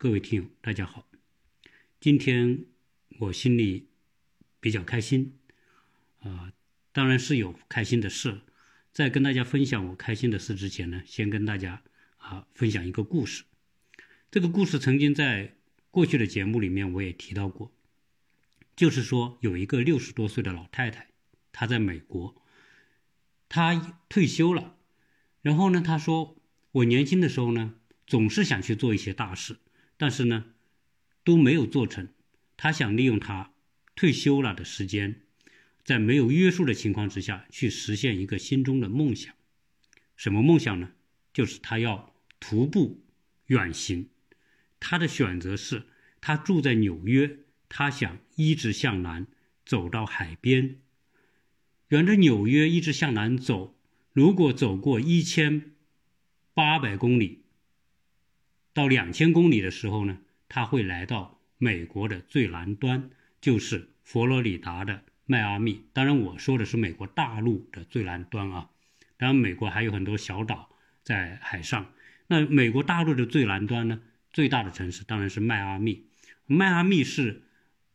[0.00, 1.08] 各位听友，大家好。
[1.98, 2.66] 今天
[3.18, 3.88] 我心里
[4.60, 5.36] 比较开心，
[6.20, 6.52] 啊，
[6.92, 8.42] 当然是有开心的事。
[8.92, 11.82] 在跟大家分享我开心的事之前呢，先跟大家
[12.18, 13.42] 啊分享一个故事。
[14.30, 15.56] 这个故事曾经在
[15.90, 17.72] 过去的节目里面我也提到过，
[18.76, 21.08] 就是说有一个六十多岁的老太太，
[21.50, 22.40] 她在美国，
[23.48, 24.76] 她退休了，
[25.42, 26.36] 然后呢，她说
[26.70, 27.74] 我年轻的时候呢。
[28.06, 29.58] 总是想去做一些大事，
[29.98, 30.46] 但是呢，
[31.24, 32.08] 都没有做成。
[32.56, 33.52] 他想利用他
[33.94, 35.22] 退休了的时间，
[35.84, 39.34] 在没有约束的情况之下去实现一个心中的梦想。
[40.16, 40.92] 什么梦想呢？
[41.32, 43.04] 就是他要徒步
[43.46, 44.08] 远行。
[44.80, 45.82] 他的选择是，
[46.20, 49.26] 他住在纽约，他想一直向南
[49.66, 50.80] 走到海边，
[51.88, 53.76] 沿着纽约一直向南走。
[54.12, 55.72] 如果走过一千
[56.54, 57.42] 八百公里。
[58.78, 65.86] 到两千公里的时候呢，它会来到美国的最南端，就是佛罗里达的迈阿密。
[65.92, 68.70] 当然，我说的是美国大陆的最南端啊。
[69.16, 70.70] 当然，美国还有很多小岛
[71.02, 71.92] 在海上。
[72.28, 74.00] 那美国大陆的最南端呢，
[74.32, 76.06] 最大的城市当然是迈阿密。
[76.46, 77.42] 迈阿密是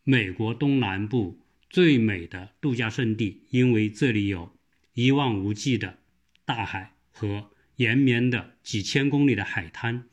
[0.03, 4.53] 美国东南部最美的度假胜地，因为这里有
[4.92, 6.00] 一望无际的
[6.44, 10.09] 大海和延绵的几千公里的海滩。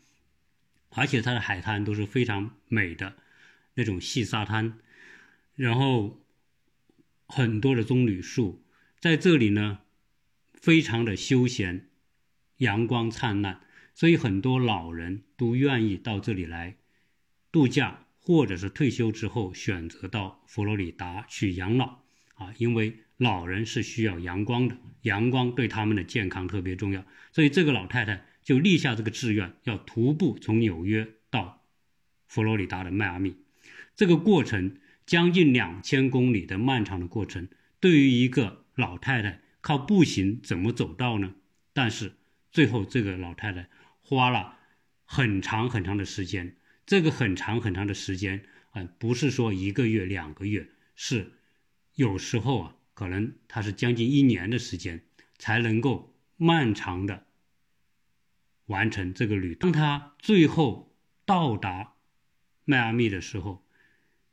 [0.90, 3.16] 而且它的海滩都是非常美的
[3.74, 4.78] 那种细沙滩，
[5.54, 6.20] 然后
[7.26, 8.64] 很多的棕榈树
[8.98, 9.78] 在这里呢，
[10.52, 11.88] 非常的休闲，
[12.56, 13.60] 阳光灿烂，
[13.94, 16.76] 所以很多老人都愿意到这里来
[17.52, 22.00] 度假，或者是退休之后选择到佛罗里达去养老
[22.34, 28.26] 啊，因为老人是需要阳光的，阳光对他们的健康特别重要，所以这个老太太。
[28.42, 31.64] 就立下这个志愿，要徒步从纽约到
[32.26, 33.36] 佛罗里达的迈阿密。
[33.94, 41.34] 这个过程将近两千公里的漫长的过程，对于一个老太太靠步行怎么走到呢？
[41.72, 42.14] 但是
[42.50, 43.68] 最后这个老太太
[44.00, 44.56] 花了
[45.04, 46.56] 很长很长的时间。
[46.86, 51.34] 这个很长很长的时间啊，不是说一个月两个月，是
[51.94, 55.04] 有时候啊，可能她是将近一年的时间
[55.38, 57.26] 才能够漫长的。
[58.70, 60.94] 完成这个旅，当他最后
[61.24, 61.94] 到达
[62.64, 63.66] 迈阿密的时候，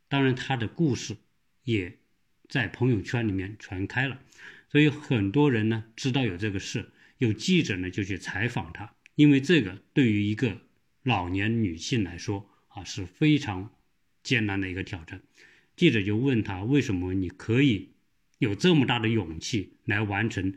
[0.06, 1.16] 当然他的故事
[1.64, 1.98] 也
[2.48, 4.20] 在朋友圈里面传开了，
[4.70, 10.60] 所以很多人呢知道有这个事，有记者呢就去采访他，因为这个对于一个
[11.02, 13.74] 老年女性来说啊是非常
[14.22, 15.20] 艰难的一个挑战。
[15.74, 17.94] 记者就问他为什么你可以
[18.38, 20.54] 有这么大的勇气来完成，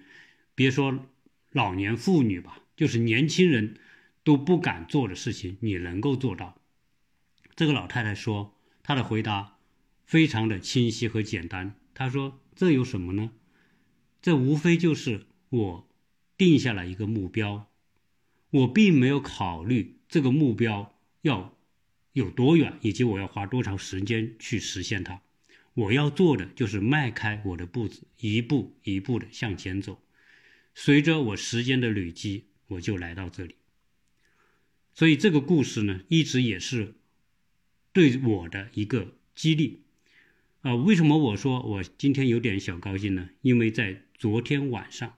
[0.54, 1.08] 别说
[1.50, 2.61] 老年妇女吧。
[2.82, 3.76] 就是年轻人
[4.24, 6.60] 都不敢做的事情，你能够做到。
[7.56, 9.60] 这个老太太说，她的回答
[10.04, 11.76] 非常的清晰和简单。
[11.94, 13.34] 她说：“这有什么呢？
[14.20, 15.90] 这无非就是我
[16.36, 17.70] 定下了一个目标，
[18.50, 21.56] 我并没有考虑这个目标要
[22.14, 25.22] 有多远，以及我要花多长时间去实现它。
[25.76, 30.02] 我要做的就是迈开我的步子，一步一步的向前走。
[30.74, 33.56] 随着我时间的累积。”我就来到这里，
[34.94, 36.96] 所以这个故事呢，一直也是
[37.92, 39.82] 对我的一个激励
[40.62, 40.76] 啊。
[40.76, 43.30] 为什么我说我今天有点小高兴呢？
[43.42, 45.18] 因为在昨天晚上，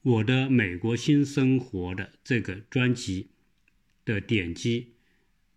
[0.00, 3.28] 我的《美国新生活》的这个专辑
[4.06, 4.94] 的点击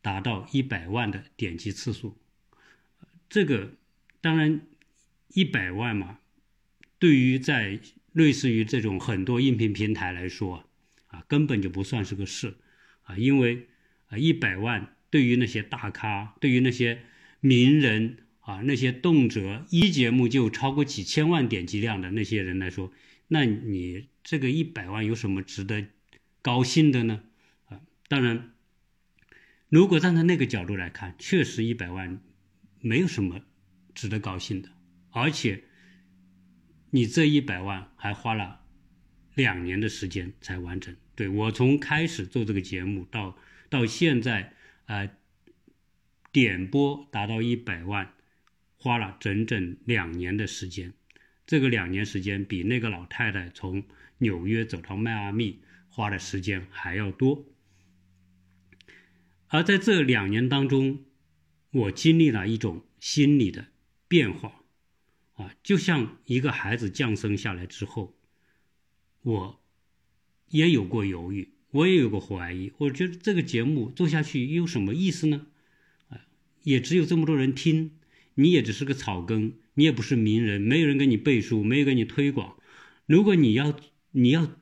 [0.01, 2.17] 达到一百万的点击次数。
[3.29, 3.77] 这个
[4.19, 4.67] 当然
[5.29, 6.19] 一百万嘛，
[6.97, 7.79] 对于在
[8.11, 10.65] 类似于这种很多音频平台来说。
[11.09, 12.55] 啊根本就不算是个事，
[13.03, 13.67] 啊，因为
[14.07, 17.03] 啊，一百万对于那些大咖，对于那些
[17.41, 22.91] 名人啊，那些动辄一节目就超过几千万点击量的那些人来说，
[23.27, 25.85] 那你这个一百万有什么值得
[26.41, 27.23] 高兴的呢？
[27.65, 28.53] 啊，当然，
[29.69, 32.21] 如果站在那个角度来看，确实一百万
[32.81, 33.41] 没有什么
[33.93, 34.69] 值得高兴的，
[35.11, 35.63] 而且
[36.91, 38.61] 你这一百万还花了。
[39.39, 40.95] 两年的时间才完成。
[41.15, 43.37] 对我从开始做这个节目到
[43.69, 44.53] 到现在，
[44.85, 45.09] 呃，
[46.31, 48.13] 点播达到一百万，
[48.77, 50.93] 花了整整两年的时间。
[51.47, 53.83] 这个两年时间比那个老太太从
[54.19, 57.45] 纽约走到迈阿密花的时间还要多。
[59.47, 61.05] 而在这两年当中，
[61.71, 63.67] 我经历了一种心理的
[64.07, 64.61] 变化，
[65.33, 68.18] 啊，就像一个孩子降生下来之后。
[69.21, 69.59] 我
[70.49, 75.47] 也有过犹豫，我也有过怀疑，我觉得这个节目做下去有什么意思呢？
[76.07, 76.25] 啊，
[76.63, 77.91] 也只有这么多人听，
[78.35, 82.57] 你也只是个草根，你也不是名人，没有人给你背书，没有给你推广。
[83.05, 83.77] 如果你要
[84.11, 84.55] 你要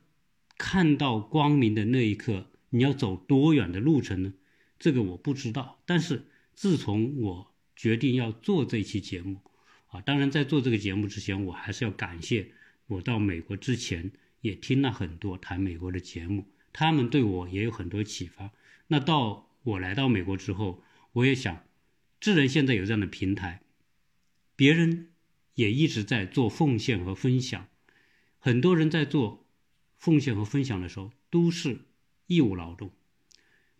[0.56, 4.34] 看到光明的那一刻，你要走多远的路程呢？
[4.78, 5.82] 这个我不知道。
[5.86, 9.40] 但是自从我决定要做这期节目，
[9.86, 12.52] 啊，当然在做这个节目之前，我还是要感谢
[12.88, 14.10] 我到美国之前
[14.40, 18.52] 也听了很多谈美国的节目，他们对我也有很多启发。
[18.86, 20.82] 那到我来到美国之后，
[21.12, 21.64] 我也想，
[22.20, 23.62] 智人现在有这样的平台，
[24.56, 25.08] 别人
[25.54, 27.68] 也一直在做奉献和分享，
[28.38, 29.46] 很多人在做
[29.96, 31.80] 奉献和分享的时候都是
[32.26, 32.92] 义务劳动，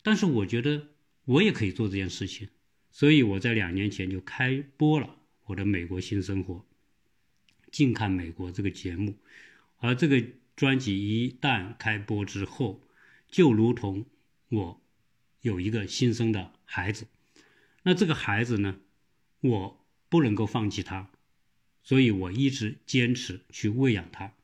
[0.02, 0.88] 但是我觉得
[1.24, 2.48] 我也可以做这件事情，
[2.90, 5.16] 所以我在两年前就开播了。
[5.46, 6.66] 我的美国新生活，
[7.70, 9.16] 近看美国这个节目，
[9.78, 10.22] 而这个
[10.58, 12.82] 专辑一旦开播之后，
[13.30, 14.06] 就如同
[14.48, 14.82] 我
[15.40, 17.06] 有一个新生的孩子，
[17.84, 18.80] 那这个孩子呢，
[19.40, 21.10] 我不能够放弃他，
[21.84, 24.34] 所以我一直坚持去喂养他。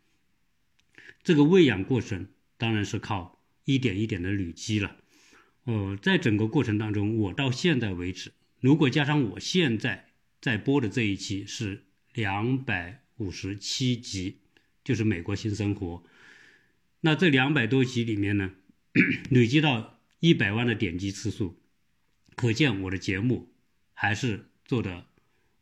[1.25, 4.97] 这个喂养过程当然是靠一点一点的累积了。
[5.65, 10.11] 呃，在整个过程当中，我到现在为止，如果加上我现在。
[10.41, 14.41] 在播的这一期是两百五十七集，
[14.85, 15.97] 就是《美国新生活》。
[17.01, 18.53] 那这两百多集里面呢，
[19.31, 21.59] 累积到一百万的点击次数，
[22.37, 23.53] 可见我的节目
[23.93, 25.07] 还是做的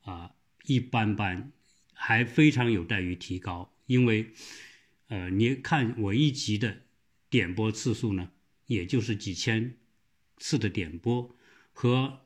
[0.02, 0.32] 啊
[0.64, 1.50] 一般般，
[1.94, 3.74] 还非常有待于提高。
[3.86, 4.32] 因为，
[5.08, 6.82] 呃，你看我一集的
[7.28, 8.30] 点播次数呢，
[8.66, 9.76] 也就是几千
[10.38, 11.36] 次的点播，
[11.72, 12.20] 和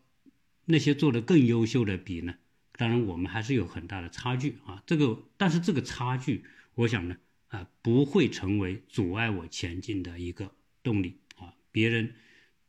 [0.67, 2.35] 那些做的更优秀的比呢。
[2.73, 4.83] 当然，我们还是有很大的差距啊。
[4.87, 6.45] 这个，但是这个差距，
[6.77, 7.17] 我想呢，
[7.49, 11.53] 啊，不会成为阻碍我前进的一个动力啊。
[11.73, 12.15] 别人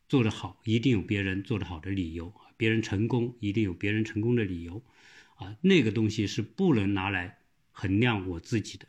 [0.09, 2.33] 做得好，一定有别人做得好的理由。
[2.57, 4.83] 别人成功，一定有别人成功的理由
[5.35, 5.55] 啊。
[5.61, 7.37] 那个东西是不能拿来
[7.71, 8.87] 衡量我自己的。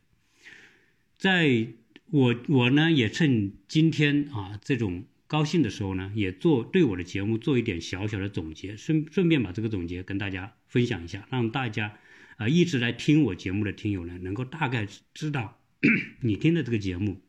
[1.19, 1.67] 在
[2.07, 5.05] 我我呢，也趁今天啊这种。
[5.29, 11.99] 高兴的时候呢，也做对我的节目做一点小小的总结，顺顺便把这个总结跟大家分享一下，让大家
[12.39, 15.61] 啊一直来听我节目的听友呢，能够大概知道
[16.23, 17.21] 你听的这个节目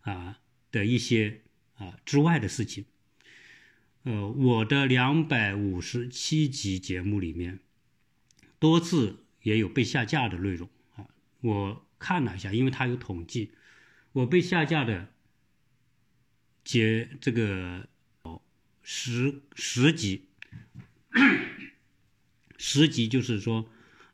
[0.00, 0.40] 啊
[0.72, 1.42] 的一些
[1.74, 2.84] 啊之外的事情。
[4.02, 7.60] 呃，我的两百五十七集节目里面，
[8.58, 11.06] 多次也有被下架的内容啊，
[11.40, 13.52] 我看了一下，因为它有统计，
[14.10, 15.10] 我被下架的。
[16.64, 17.88] 节这个
[18.84, 20.28] 十十集，
[22.56, 23.68] 十集就是说，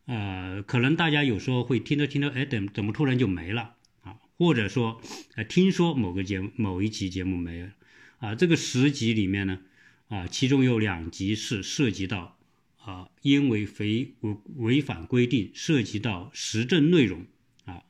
[0.08, 4.16] 呃，可能大家有时候会听着听着，哎，怎怎么突然就没了啊？
[4.38, 5.00] 或者说，
[5.36, 7.72] 呃，听说某个节目某一期节目没了
[8.18, 8.34] 啊？
[8.34, 9.60] 这个十集里面呢，
[10.08, 12.38] 啊，其中有两集是涉及到
[12.82, 17.26] 啊，因为违违违反规定，涉及到时政内容
[17.66, 17.82] 啊，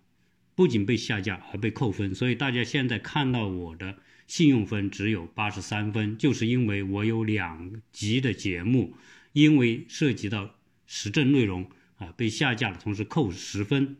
[0.56, 2.14] 不仅被下架，还被扣分。
[2.14, 3.98] 所以大家现在看到我的。
[4.28, 8.94] 信用分只有八十三分，就是因为我有两集的节目，
[9.32, 10.54] 因为涉及到
[10.86, 13.98] 时政内容啊被下架了，同时扣十分。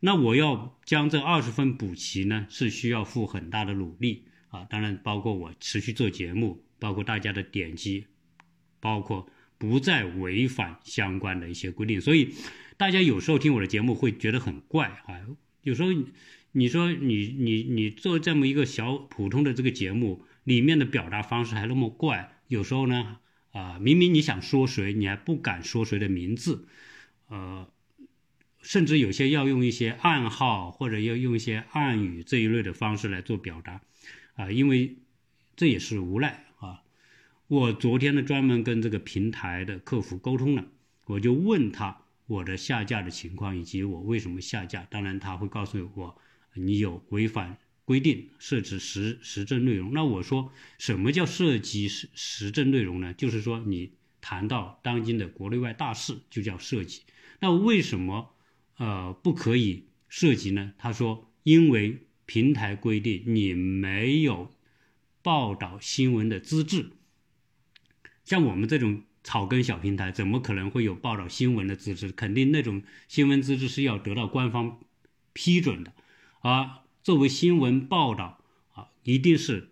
[0.00, 4.64] 那我要将这二十分补齐呢，是需要付很大的努力啊。
[4.68, 8.06] 当然，包括我持续做节目，包括大家的点击，
[8.78, 12.00] 包括不再违反相关的一些规定。
[12.00, 12.34] 所以，
[12.76, 15.20] 大家有时候听我的节目会觉得很怪啊，
[15.62, 15.88] 有时候。
[16.52, 23.18] 你说你你你做这么一个小普通的这个节目，里面的表达方式还那么怪，有时候呢，
[23.52, 26.66] 啊，明明你想说谁，你还不敢说谁的名字，
[27.28, 27.68] 呃，
[28.60, 33.80] 甚至有些要用一些暗号或者要用一些暗语这一类的方式来做表达，
[34.34, 34.96] 啊，因为
[35.56, 36.82] 这也是无奈啊。
[37.48, 40.64] 我昨天呢专门跟这个平台的客服沟通了，
[41.06, 46.18] 我就问他我的下架的情况以及我为什么下架，当然他会告诉我。
[46.58, 49.92] 你有违反规定，设置时时政内容。
[49.92, 53.12] 那我说，什么叫涉及时时政内容呢？
[53.12, 53.92] 就是说，你
[54.22, 57.02] 谈到当今的国内外大事，就叫涉及。
[57.46, 58.34] 那为什么
[58.76, 60.72] 呃不可以涉及呢？
[60.78, 64.50] 他说，因为平台规定你没有
[65.22, 66.90] 报道新闻的资质。
[68.24, 72.10] 像我们这种草根小平台，怎么可能会有报道新闻的资质？
[72.10, 74.80] 肯定那种新闻资质是要得到官方
[75.32, 75.92] 批准的。
[76.40, 76.68] 而
[77.04, 78.42] 作为新闻报道
[78.74, 79.70] 啊，一定是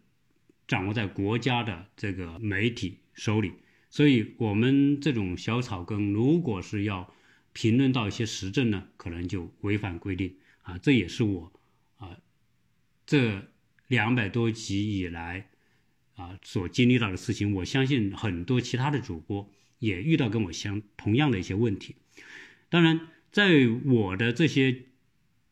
[0.68, 3.54] 掌握在国家的这个媒体手里。
[3.90, 7.12] 所以，我们这种小草根，如果是要
[7.54, 10.76] 评论到一些时政呢，可能就违反规定啊。
[10.76, 11.50] 这也是我
[11.96, 12.18] 啊
[13.06, 13.48] 这
[13.86, 15.48] 两百多集以来
[16.16, 21.96] 啊所经历到的事情，我相信很多其他的主播也遇到跟我相同样的一些问题。
[22.68, 23.50] 当然，在
[23.86, 24.82] 我的这些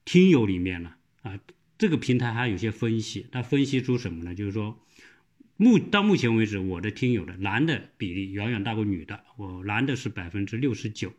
[0.05, 1.41] 听友里面呢，啊，
[1.79, 4.35] 这个平台还有些分析，它分析出什么呢？
[4.35, 4.79] 就是说。
[5.59, 9.23] 目到目前为止，我的听友的男的比例远远大过女的。
[9.37, 11.13] 我男的是百分之六十九，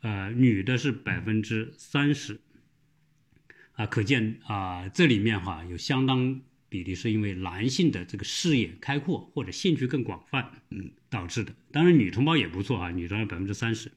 [0.00, 2.40] 呃，女的是百分之三十。
[3.72, 11.54] 啊，可见啊，这里面哈有相当比例是因为男性的这个视野开阔或者兴趣更广泛，嗯，导致的。
[11.70, 13.92] 当然，女同胞也不错啊，女同胞百分之三十。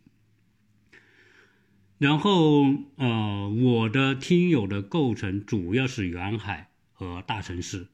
[1.98, 2.64] 然后
[2.96, 7.88] 呃，我的听友的构成主要是沿海和大城市，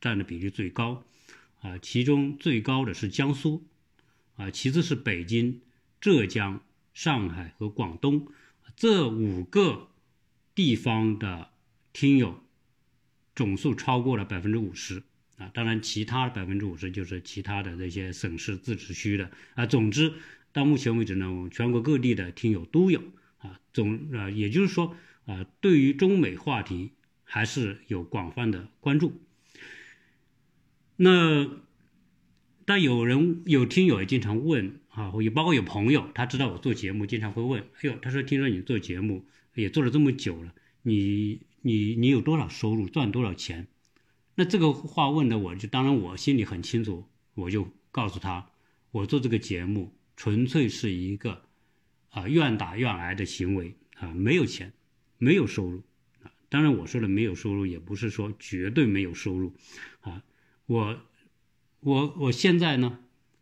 [0.00, 1.04] 占的比例最高。
[1.60, 3.66] 啊，其中最高的是江苏，
[4.36, 5.60] 啊，其次是北京、
[6.00, 6.62] 浙江、
[6.98, 8.26] 上海和广东
[8.74, 9.86] 这五个
[10.56, 11.50] 地方的
[11.92, 12.40] 听友
[13.36, 15.04] 总数超过了百分之五十
[15.36, 15.48] 啊。
[15.54, 19.64] 当然，其他的百分之五十就是其他的这些省市自治区的啊。
[19.64, 20.12] 总之，
[20.52, 23.00] 到目前为止呢，我们全国各地的听友都有
[23.38, 23.60] 啊。
[23.72, 26.90] 总啊，也就是说啊，对于中美话题
[27.22, 29.20] 还是有广泛的关注。
[30.96, 31.48] 那，
[32.64, 39.24] 但有人有听友也经常问啊，也包括有朋友，他知道我做节目，经常会问，哎呦，他说听说你做节目
[39.54, 40.52] 也做了这么久了，
[40.82, 43.68] 你你你有多少收入，赚多少钱？
[44.34, 48.50] 那这个话问的我就当然我心里很清楚，我就告诉他，
[48.90, 51.42] 我做这个节目纯粹是一个
[52.10, 54.72] 啊愿打愿挨的行为啊，没有钱，
[55.18, 55.84] 没有收入
[56.24, 56.32] 啊。
[56.48, 59.52] 当然我说的没有收入，也不是说绝对没有收入
[60.00, 60.24] 啊。
[60.66, 61.00] 我，
[61.80, 62.98] 我我现在呢，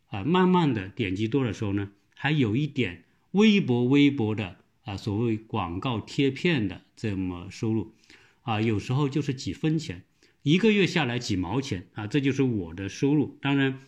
[0.09, 7.95] 啊，慢慢的点击多的时候呢，还有一点微薄微薄的啊，所谓广告贴片的这么收入，
[8.43, 10.05] 啊，有时候就是几分钱，
[10.43, 13.37] 一个月下来几毛钱啊，这就是我的收入。
[13.43, 13.81] 当然，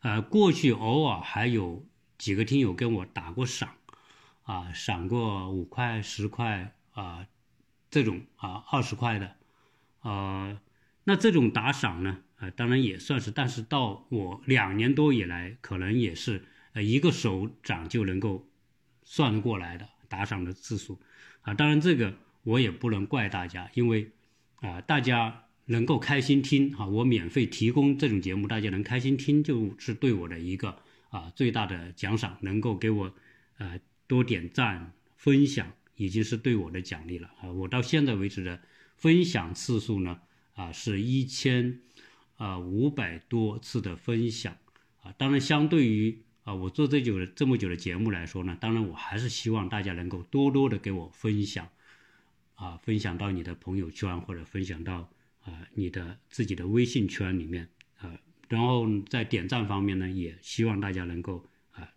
[0.00, 1.86] 啊，过去偶尔还有
[2.18, 3.74] 几个听友跟我打过赏，
[4.42, 7.26] 啊，赏过五块、十块啊，
[7.90, 9.36] 这种啊，二十块的，
[10.00, 10.60] 啊。
[11.04, 12.18] 那这种打赏呢？
[12.38, 18.48] 啊，当然也算是，但是到我两年多以来，可能也是呃一个手掌就能够
[19.02, 21.00] 算过来的打赏的次数，
[21.42, 22.14] 啊，当然这个
[22.44, 24.12] 我也不能怪大家，因为
[24.60, 30.80] 啊大家能够开心听啊，我免费提供这种节目，大家能开心听就是对我的一个
[31.10, 33.12] 啊最大的奖赏，能够给我
[33.56, 38.60] 呃多点赞分享，已经是对我的奖励了啊，我到现在为止的
[38.96, 40.20] 分享次数呢。
[40.54, 41.78] 啊，是一千，
[42.38, 44.56] 啊五百多次的分享，
[45.02, 51.68] 啊，当然相对于啊我做这久这么久的节目来说呢，当然我还是希望大家能够多多的给我分享，
[52.54, 55.10] 啊，分享到你的朋友圈或者分享到
[55.44, 57.68] 啊你的自己的微信圈里面，
[57.98, 58.18] 啊，
[58.48, 61.92] 然后在点赞方面呢，也希望大家能够啊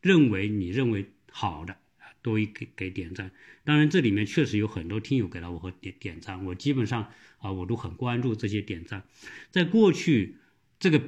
[0.00, 1.76] 认为你认为好的。
[2.22, 3.32] 多一给给点赞，
[3.64, 9.02] 当然这里面确实有很多听友给了我和点点赞，我基本上啊我都很关注这些点赞。
[9.50, 10.36] 在过去
[10.78, 11.02] 这个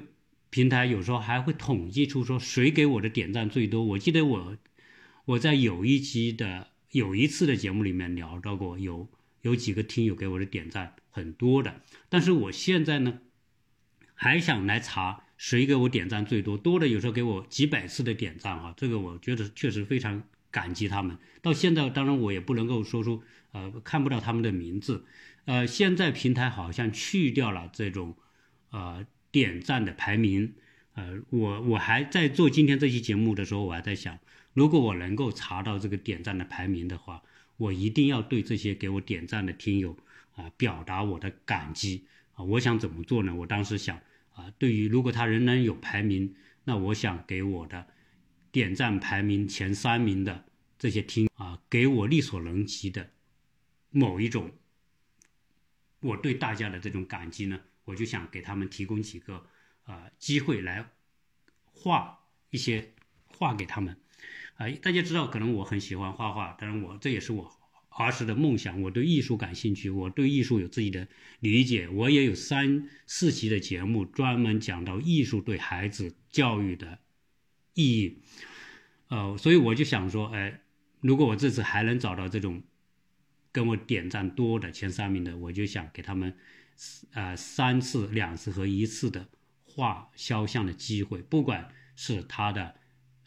[0.50, 3.85] 平台有时候还会统计出说谁给我的点赞最多。
[3.85, 4.56] 我记得我
[5.25, 9.09] 我在有一期的有一次的节目里面聊到过，有
[9.42, 13.21] 有几个听友给我的点赞很多的，但是我现在呢
[14.14, 20.25] 还想来查谁给我点赞最多，多的有时候给我几百次的点赞啊，这个我觉得确实非常。
[20.55, 25.05] 感激他们，到现在当然我也不能够说出，呃，看不到他们的名字，
[25.47, 28.15] 呃，现在平台好像去掉了这种，
[28.71, 30.55] 呃，点赞的排名，
[30.95, 34.17] 呃，我我还在做今天这期节目的时候，我还在想，
[34.53, 37.21] 如果我能够查到这个点赞的排名的话，
[37.57, 39.97] 我一定要对这些给我点赞的听友
[40.37, 43.35] 啊表达我的感激啊，我想怎么做呢？
[43.35, 43.99] 我当时想
[44.35, 47.89] 啊，对于如果他仍然有排名，那我想给我的。
[48.55, 50.45] 点赞排名前三名的
[50.79, 53.11] 这些听啊，给我力所能及的
[53.91, 54.53] 某一种，
[55.99, 59.45] 我对大家的这种感激呢，我就想给他们提供几个
[59.83, 60.89] 啊机会来
[61.65, 62.21] 画
[62.51, 62.95] 一些
[63.27, 63.97] 画给他们
[64.55, 64.71] 啊。
[64.81, 67.53] 大家知道，可能我很喜欢画画，当然我这也是我
[67.89, 68.81] 儿时的梦想。
[68.83, 71.09] 我对艺术感兴趣，我对艺术有自己的
[71.41, 71.89] 理解。
[71.89, 77.01] 我也有三四期的节目专门讲到艺术对孩子教育的。
[77.75, 78.23] 意义，
[79.09, 80.61] 呃，所以我就想说，哎，
[81.00, 82.62] 如果我这次还能找到这种
[83.52, 86.37] 跟我点赞多的前三名的，我就想给他们，
[87.12, 89.28] 呃，三次、两次和一次的
[89.64, 92.76] 画肖像的机会，不管是他的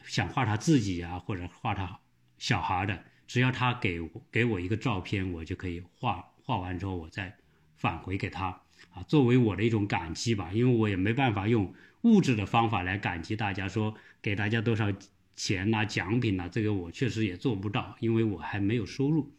[0.06, 2.00] 想画他自己啊，或者画他
[2.38, 4.00] 小孩的，只要他给
[4.32, 7.36] 给我一个照片，我就可以画画完之后，我再
[7.76, 8.62] 返回给他
[8.94, 14.92] 啊，作为我的一种感激吧，因为我也没办法用物质的方法来感激大家，说给大家多少
[15.36, 19.32] 钱呐、奖品呐，这个我确实也做不到，因为我还没有收入。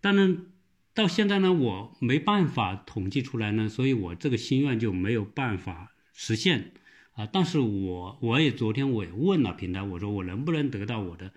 [0.00, 0.46] 当然，
[0.94, 6.72] 到现在呢，我没办法统计出来呢，所以我这个心愿就没有办法实现
[7.12, 7.26] 啊。
[7.26, 11.32] 但是我我也昨天我也问了平台，我说我能不能得到我的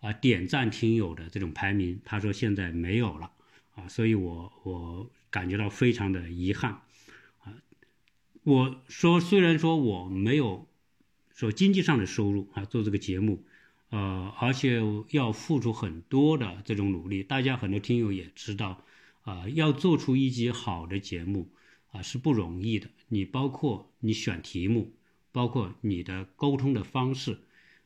[0.00, 2.00] 啊点赞听友的这种排名？
[2.04, 3.32] 他说现在没有了。
[3.74, 6.80] 啊，所以我我感觉到非常的遗憾，
[7.44, 7.52] 啊，
[8.42, 10.66] 我说虽然说我没有
[11.36, 13.44] 说经济上的收入啊，做这个节目，
[13.90, 18.82] 呃，而且要付出很多的这种努力，大家很多听友也知道，
[19.22, 21.48] 啊，要做出一集好的节目
[21.92, 24.92] 啊是不容易的，你包括你选题目，
[25.30, 27.38] 包括你的沟通的方式，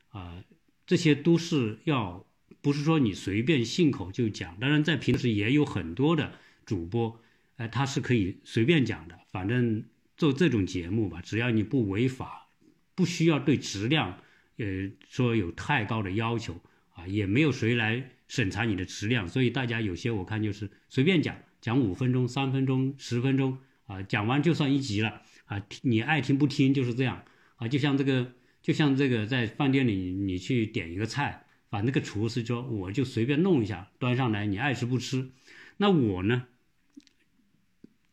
[0.09, 0.43] 啊，
[0.87, 2.25] 这些都是要。
[2.63, 7.19] 不是说你随便信口就讲，当然在平时也有很多的主播，
[7.55, 9.17] 呃，他是可以随便讲的。
[9.31, 9.83] 反正
[10.15, 12.49] 做这种节目吧，只要你不违法，
[12.95, 14.19] 不需要对质量，
[14.57, 16.61] 呃，说有太高的要求
[16.93, 19.27] 啊，也没有谁来审查你的质量。
[19.27, 23.57] 所以大家有些我看就是随便讲，讲五分钟、三分钟、十分钟
[23.87, 27.23] 啊，讲完就算一集了啊，你爱听不听就是这样
[27.55, 27.67] 啊。
[27.67, 31.45] 就像这个，就像这个在饭店里你去点一个菜。
[31.71, 35.31] 把那个厨师说，我就随便弄一下，端上来，你爱吃不吃？
[35.77, 36.45] 那我呢，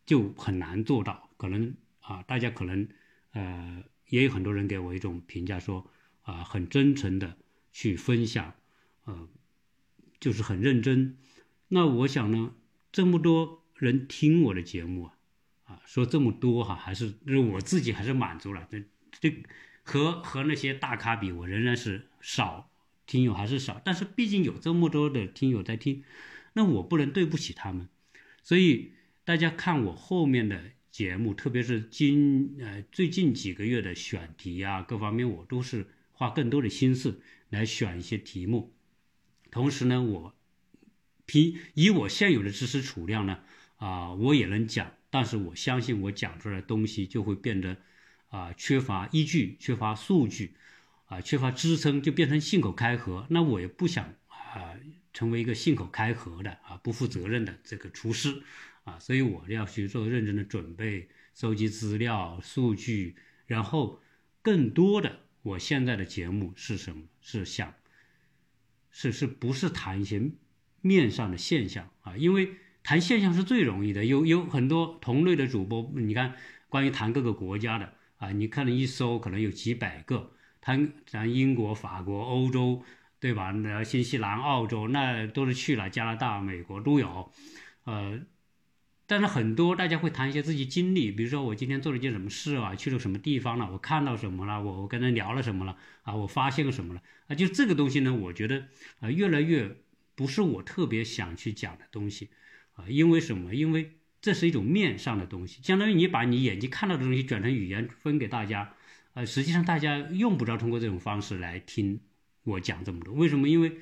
[0.05, 1.29] 就很难做到。
[1.35, 2.87] 可能啊，大家可能
[3.33, 5.89] 呃，也有很多人给我一种评价说，
[6.23, 7.37] 啊，很真诚的
[7.71, 8.53] 去分享，
[9.05, 9.27] 呃，
[10.19, 11.17] 就是很认真。
[11.69, 12.53] 那我想呢，
[12.91, 15.13] 这么多人听我的节目啊，
[15.63, 18.67] 啊，说这么多哈，还是就是我自己还是满足了。
[18.69, 18.83] 这
[19.19, 19.43] 这
[19.83, 22.69] 和和那些大咖比，我仍然是少。
[23.05, 26.03] 听友还是少，但是毕竟有这么多的听友在听，
[26.53, 27.89] 那我不能对不起他们，
[28.43, 28.91] 所以
[29.23, 38.73] 大家看我后面的节目，特别是今呃最近几个月的选题啊，各方面我都是花更多的心思来选一些题目，
[39.51, 40.35] 同时呢，我
[41.25, 43.39] 凭以我现有的知识储量呢，
[43.77, 47.77] 啊，我也能讲，但是我相信我讲出来的东西就会变得
[48.29, 50.55] 啊缺乏依据，缺乏数据。
[51.09, 54.75] 啊，缺乏支撑就变成信口开河，那我也不想啊
[55.11, 58.43] 成为一个信口开河的啊不负责任的这个厨师
[58.83, 63.15] 啊，所以我要去做认真的准备，收集资料、数据，
[63.45, 64.01] 然后
[64.41, 67.03] 更多的，我现在的节目是什么？
[67.21, 67.73] 是想，
[68.89, 70.31] 是是不是谈一些
[70.81, 72.17] 面上的现象啊？
[72.17, 76.35] 因为谈现象是最容易的，有有很多同类的主播，你看
[76.69, 80.31] 关于谈各个国家的啊，你可能一搜可能有几百个。
[80.61, 82.83] 谈咱英国、法国、欧洲，
[83.17, 83.51] 对吧？
[83.51, 85.89] 那新西兰、澳洲，那都是去了。
[85.89, 87.31] 加拿大、美国都有，
[87.85, 88.19] 呃，
[89.09, 98.67] 但是很多大家会谈一些自己经历，比如说我今天做了一件什么事啊，去了什么地方了，我看到什么了，我我跟他聊了什么了啊，我发现了什么了啊，就这个东西呢，我觉得
[98.99, 99.77] 啊，越来越
[100.13, 102.29] 不是我特别想去讲的东西
[102.75, 103.55] 啊，因为什么？
[103.55, 108.75] 因为这是一种面上的东西，相当于你把你眼睛看到的东西转成语言分给大家。
[109.15, 111.99] 呃，实际上大家用不着通过这种方式来听
[112.43, 113.11] 我讲这么多。
[113.15, 113.49] 为什么？
[113.49, 113.75] 因为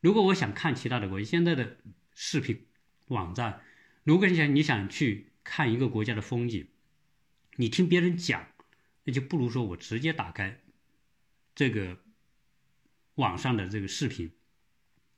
[0.00, 1.76] 如果我想看其他的国家现在的
[2.14, 2.64] 视频
[3.08, 3.60] 网站，
[4.04, 6.68] 如果你想你想去看一个国家的风景，
[7.56, 8.48] 你听别人讲，
[9.04, 10.60] 那就不如说我直接打开
[11.54, 11.98] 这个
[13.14, 14.32] 网上的这个视频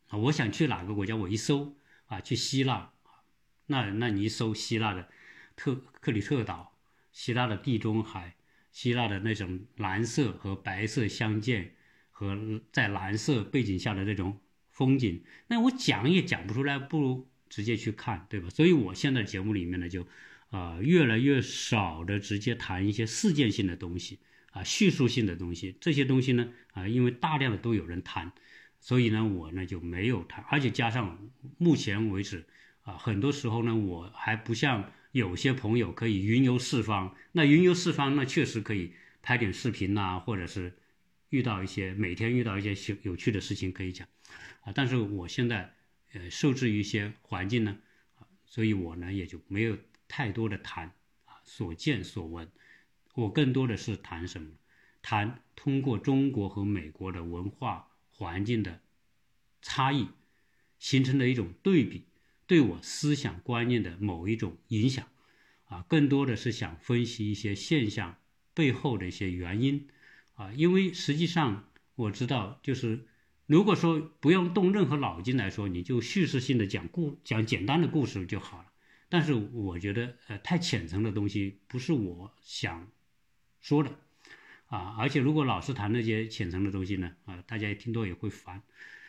[0.09, 0.19] 啊。
[0.19, 2.93] 我想去哪个国家，我一搜啊，去希腊
[3.67, 5.09] 那那你一搜希腊的
[5.57, 6.79] 特克里特岛，
[7.13, 8.37] 希腊的地中海。
[8.73, 11.77] 希腊的那种蓝色和白色相间，
[12.11, 14.41] 和在蓝色背景下的这种
[14.71, 18.49] 风景，那我讲也讲不出来，不如直接去看，对吧？
[18.49, 20.07] 所以我现在节目里面呢，就
[20.49, 24.19] 啊越来越少的直接谈一些事件性的东西
[24.53, 28.33] 啊，叙述性的东西，这些东西呢啊，因为大量的都有人谈，
[28.81, 32.47] 所以呢我呢就没有谈，而且加上目前为止
[32.85, 34.91] 啊，很多时候呢我还不像。
[35.13, 40.73] 有些朋友可以云游四方，那云游四方，那确实可以拍点视频呐，或者是
[41.29, 44.09] 遇到一些每天遇到一些有趣的事情可以讲，
[44.63, 45.71] 啊，但是我现在
[46.13, 47.79] 呃受制于一些环境呢，
[48.17, 49.77] 啊，所以我呢也就没有
[50.09, 50.95] 太多的谈
[51.25, 52.51] 啊所见所闻，
[53.15, 54.51] 我更多的是谈什么？
[55.03, 58.81] 谈通过中国和美国的文化环境的
[59.61, 60.09] 差异
[60.79, 62.05] 形成的一种对比。
[62.45, 65.09] 对我思想观念的某一种影响，
[65.65, 68.19] 啊，更多的是想分析一些现象
[68.53, 69.89] 背后的一些原因，
[70.35, 73.07] 啊，因为实际上我知道，就是
[73.47, 78.67] 如果说不用动任何脑筋来说，你就叙事性的讲故讲简单的故事就好了。
[79.09, 82.91] 但是我觉得呃太浅层的东西不是我想
[83.61, 83.99] 说的
[84.69, 88.63] 啊，而且如果老是谈那些浅层的东西呢，啊，大家也听多也会烦，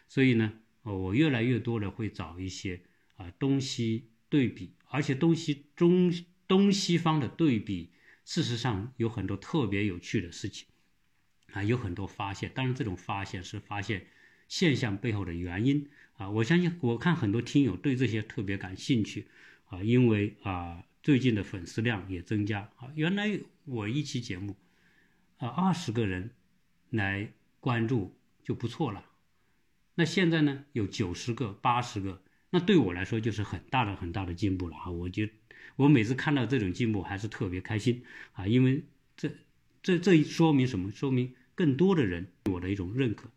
[0.10, 2.82] 所以呢，我越来越多的会找一些
[3.16, 6.14] 啊东西对比，而且东西中
[6.48, 7.92] 东西方的对比，
[8.26, 10.68] 事实上有很多特别有趣的事情。
[11.54, 14.08] 啊，有很多发现，当然这种发现是发现
[14.54, 16.30] 现象背后的原因啊。
[16.30, 19.26] 我相信，我看很多听友对这些特别感兴趣
[19.66, 22.92] 啊，因为啊，最近的粉丝量也增加啊。
[22.94, 24.56] 原来我一期节目
[25.38, 26.30] 啊，二十个人
[26.92, 29.04] 来关注就不错了，
[29.96, 34.92] 那现在呢有九十个、八十个，那对我来说就是很大的、很大的进步了啊。
[34.92, 35.28] 我就
[35.78, 38.84] 我每次看到这种进步还是特别开心啊，因为
[39.18, 39.32] 这
[39.82, 40.92] 这这说明什么？
[40.92, 43.32] 说明更多的人对我的一种认可，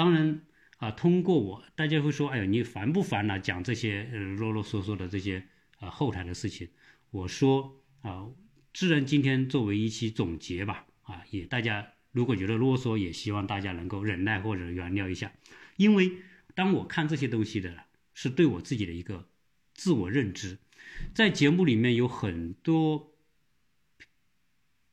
[0.00, 0.40] 当然
[0.78, 3.38] 啊，通过我，大家会说，哎呀，你烦不烦呐？
[3.38, 5.46] 讲这些呃啰啰嗦嗦的这些
[5.78, 6.70] 啊后台的事情。
[7.10, 8.26] 我说啊，
[8.72, 15.34] 自然今天作为一期总结吧，啊，也大家如果觉得啰嗦，也希望大家能够忍耐或者原谅一下，
[15.76, 16.10] 因为
[16.54, 17.84] 当我看这些东西的，
[18.14, 19.28] 是对我自己的一个
[19.74, 20.56] 自我认知，
[21.14, 23.12] 在节目里面有很多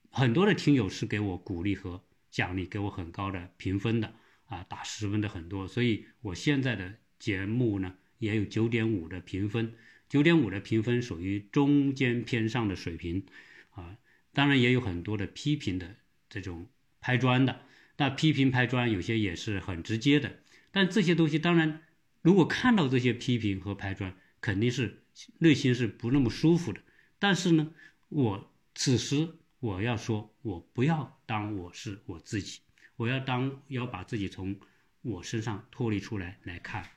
[0.10, 2.04] 很多的听友是给我鼓励和。
[2.30, 4.14] 奖励给我很高的评分的
[4.48, 9.76] 啊，打十分的很多，所以我现在的节目呢也有九点五的评分，
[10.10, 13.26] 九点五的评分属于中间偏上的水平
[13.72, 13.98] 啊。
[14.34, 15.96] 当然也有很多的批评的
[16.30, 16.68] 这种
[17.00, 17.62] 拍砖的，
[17.98, 20.40] 那批评拍砖有些也是很直接的，
[20.72, 21.82] 但这些东西当然
[22.22, 25.04] 如果看到这些批评和拍砖，肯定是
[25.40, 26.82] 内心是不那么舒服的。
[27.20, 27.72] 但是呢，
[28.10, 29.36] 我此时。
[29.60, 32.60] 我要说，我不要当我是我自己，
[32.98, 34.60] 我要当要把自己从
[35.02, 36.90] 我身上脱离出来来看，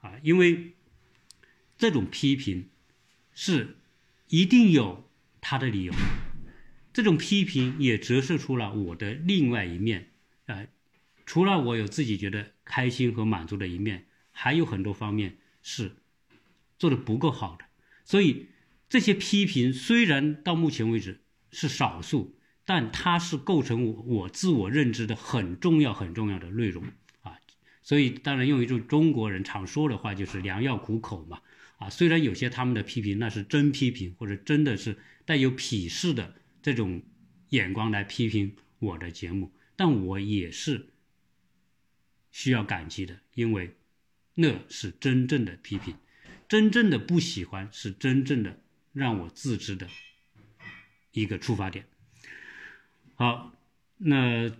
[0.00, 0.74] 啊，因为
[1.76, 2.70] 这种批评
[3.34, 3.76] 是
[4.28, 5.92] 一定有他的理由，
[6.92, 10.12] 这种批评也折射出了我的另外一面，
[10.46, 10.66] 啊，
[11.26, 15.96] 除了我有自己觉得开心和满足的一面，还有很多方面是
[16.78, 17.64] 做的不够好的，
[18.04, 18.46] 所以
[18.88, 21.20] 这些批评虽然到目前为止。
[21.52, 22.38] 是少数，
[22.70, 26.84] 但它是构成我我自我认知的很重要很重要的内容
[27.22, 27.36] 啊，
[27.82, 31.42] 所以当然用一句中国人常说的话就是良药苦口嘛
[31.78, 37.02] 啊，虽然有些他们的批评那是真批评或者真的是带有鄙视的这种
[37.48, 40.90] 眼光来批评我的节目，但我也是
[42.30, 43.74] 需要感激的，因为
[44.36, 45.96] 那是真正的批评，
[46.48, 49.88] 真正的不喜欢是真正的让我自知的。
[51.10, 51.89] 一个出发点。
[53.20, 53.52] 好，
[53.98, 54.50] 那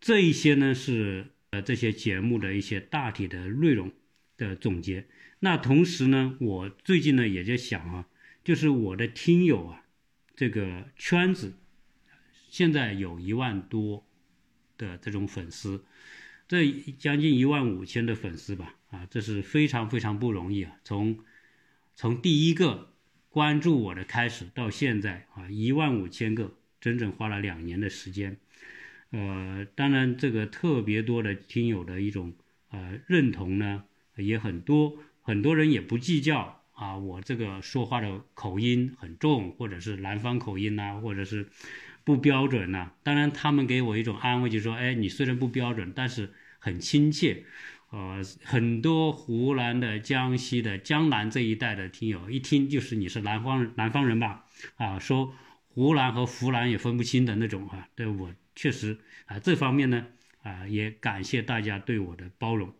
[0.00, 3.92] 这一些呢是呃这些节目的一些大体的内容
[4.36, 5.06] 的总结。
[5.38, 8.08] 那同时呢，我最近呢也在想啊，
[8.42, 9.84] 就是我的听友啊，
[10.34, 11.54] 这个圈子
[12.48, 14.04] 现在有一万多
[14.76, 15.84] 的这种粉丝，
[16.48, 16.68] 这
[16.98, 20.72] 将近一万五千的粉丝吧，啊，这是非常非常不容易啊。
[20.82, 21.20] 从
[21.94, 22.88] 从第一个。
[23.32, 28.36] 关注我的开始到现在啊，一万五千个，整整花了两年的时间。
[29.10, 32.32] 呃，当然这个特别多的听友的一种
[32.70, 33.84] 呃认同呢
[34.16, 41.48] 也很多，很多人也不计较啊，我这个说话的口音很重，或者是南方口音呐，或者是
[42.04, 42.92] 不标准呐。
[43.02, 47.44] 当然他们给我一种安慰，就说，哎，你虽然不标准，但是很亲切。
[47.90, 54.44] 呃，很多湖南的、江西的、江南这一带的听友一听就是你是南方南方人吧？
[54.76, 55.34] 啊，说
[55.70, 60.06] 湖南和湖南也分不清的那种啊，对我确实啊，这方面呢
[60.42, 62.74] 啊，也感谢大家对我的包容。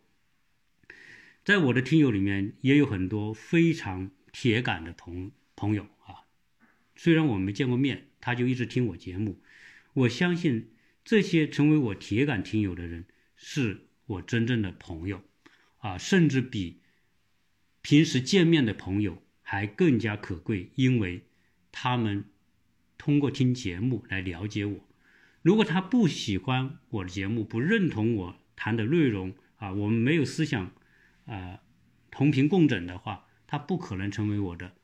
[1.43, 6.27] 在我的听友里面也有很多非常铁杆的同朋友啊，
[6.95, 9.41] 虽然我没见过面，他就一直听我节目。
[9.93, 10.71] 我相信
[11.03, 13.87] 这些成为我铁杆听友的人是。
[14.07, 15.23] 我真正的朋友，
[15.77, 16.81] 啊，甚至比
[17.81, 21.21] 平时见面的朋友还更加可贵，因为
[21.71, 22.25] 他们
[23.01, 24.87] 通过听节目来了解我。
[25.41, 30.71] 如果他不喜欢我的节目，不认同我谈的内容，啊，我们没有思想
[31.25, 31.59] 啊
[32.11, 34.75] 同频共振的话，他不可能成为我的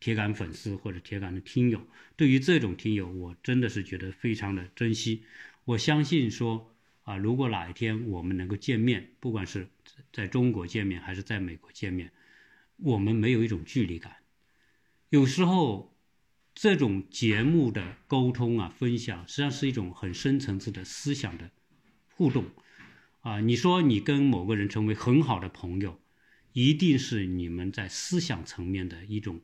[0.00, 1.86] 铁杆粉丝或者铁杆的听友。
[2.16, 5.24] 对于这种听友，我真的是觉得非常的珍惜。
[5.66, 6.72] 我相信说。
[7.02, 9.68] 啊，如果哪一天我们能够见面，不管是
[10.12, 12.10] 在中国见面还是在美国见面，
[12.78, 14.16] 我们没有一种距离感。
[15.10, 15.95] 有时候，
[16.58, 21.50] 这种节目的沟通啊、分享，实际上是一种很深层次的思想的
[22.14, 22.46] 互动。
[23.20, 26.00] 啊，你说你跟某个人成为很好的朋友，
[26.54, 29.42] 一定是你们在思想层面的一种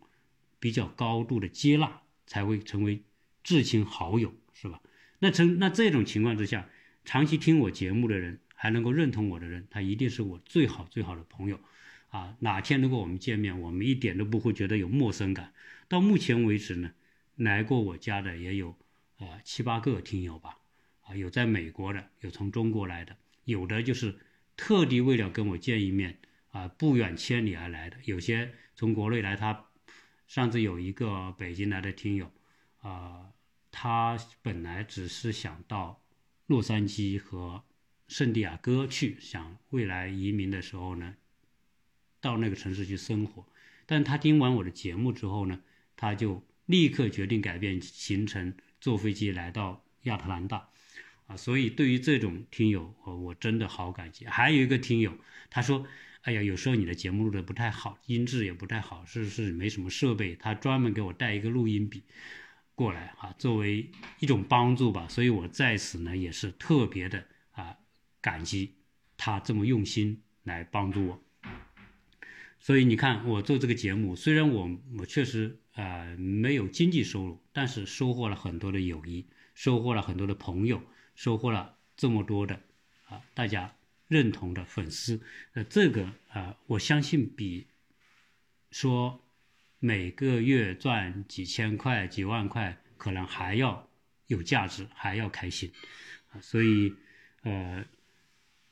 [0.58, 3.02] 比较高度的接纳，才会成为
[3.44, 4.80] 至亲好友，是吧？
[5.18, 6.66] 那成那这种情况之下，
[7.04, 11.60] 长期听我节目的人，还能够认同我的人，他一定是我最好最好的朋友，
[12.08, 15.52] 啊，哪天如果我们见面，我们一点都不会觉得有陌生感。
[15.88, 16.90] 到目前为止呢，
[17.42, 18.76] 来过我家的也有
[19.18, 20.58] 啊七八个听友吧，
[21.02, 24.18] 啊，有在美国的，有从中国来的，有的就是
[24.56, 26.18] 特地为了跟我见一面
[26.50, 29.66] 啊，不远千里而来的，有些从国内来，他
[30.26, 32.30] 上次有一个北京来的听友，
[32.80, 33.28] 啊。
[33.74, 36.04] 他本来只是想到
[36.44, 37.64] 洛杉矶和
[38.06, 41.16] 圣地亚哥去，想未来移民的时候呢，
[42.20, 43.46] 到那个城市去生活。
[43.86, 45.58] 但他听完我的节目之后呢，
[45.96, 50.70] 他就立刻决定改变行程，坐飞机来到亚特兰大。
[51.26, 54.24] 啊，所以对于这种听友，我我真的好感激。
[54.24, 55.18] 还有一个听友，
[55.50, 55.86] 他说
[56.24, 62.02] ：“哎呀，有时候你的节目录的不太好，音质也不太好，是是没什么设备。”他专门给我带一个录音笔。
[62.74, 67.76] 过来啊，作为一种帮助吧，所以我在此呢也是特别的啊
[68.22, 68.74] 感激
[69.18, 71.22] 他这么用心来帮助我。
[72.62, 80.80] 所以你看，我做这个节目，虽然我我确实啊没有经济收入，但是收获了很多的友谊，收获了很多的朋友，
[81.14, 82.60] 收获了这么多的
[83.08, 83.74] 啊大家
[84.06, 85.20] 认同的粉丝。
[85.54, 87.66] 呃，这个啊，我相信比
[88.70, 89.18] 说。
[89.84, 93.90] 每个月赚几千块、几万块，可能还要
[94.28, 95.72] 有价值，还要开心，
[96.30, 96.94] 啊，所以，
[97.42, 97.84] 呃，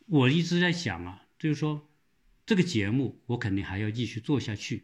[0.06, 1.89] 我一直在想啊，就是说，
[2.50, 4.82] 这个节目我肯定还要继续做下去，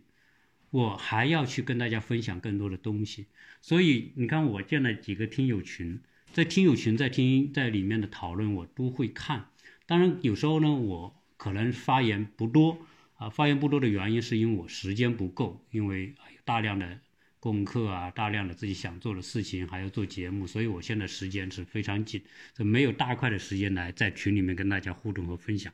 [0.70, 3.26] 我还要去跟大家分享更多的东西。
[3.60, 6.00] 所以你看，我建了几个听友群，
[6.32, 9.50] 在听友群在听在里面的讨论，我都会看。
[9.84, 12.86] 当然，有时候呢，我可能发言不多。
[13.16, 17.00] 啊，发言不多的原因是因为我时间不够，因为大量的
[17.40, 22.22] 功课啊，大量的自己想做的事情，还要做节目，所以我现在时间是非常紧，
[22.54, 25.72] 这没有大块的时间来在群里面跟大家互动和分享。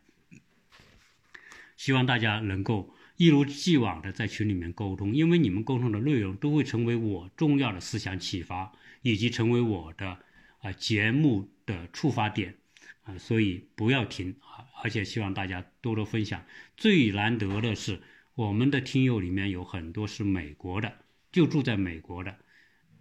[1.77, 10.19] 希望大家能够一如既往的在群里面沟通，因为你们沟通的内容都会成为我重要的思想启发，以及成为我的
[10.61, 12.57] 啊节目的触发点。
[13.05, 14.63] 啊，所以不要停啊！
[14.81, 16.45] 而且希望大家多多分享。
[16.77, 18.01] 最难得的是，
[18.37, 20.99] 我们的听友里面有很多是美国的，
[21.33, 22.39] 就住在美国的。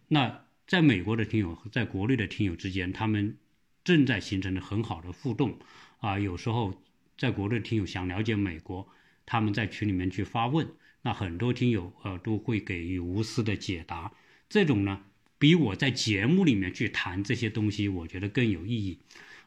[0.07, 3.37] 那在美国的听友和在国内的听友之间，他们
[3.83, 5.59] 正在形成的很好的互动
[5.99, 6.17] 啊。
[6.17, 6.81] 有时候
[7.21, 8.89] 在国内听友想了解美国，
[9.27, 10.67] 他们在群里面去发问，
[11.03, 14.11] 那很多听友呃都会给予无私的解答。
[14.49, 15.03] 这种呢，
[15.37, 18.97] 比我在节目里面去谈这些东西，我觉得更有意义。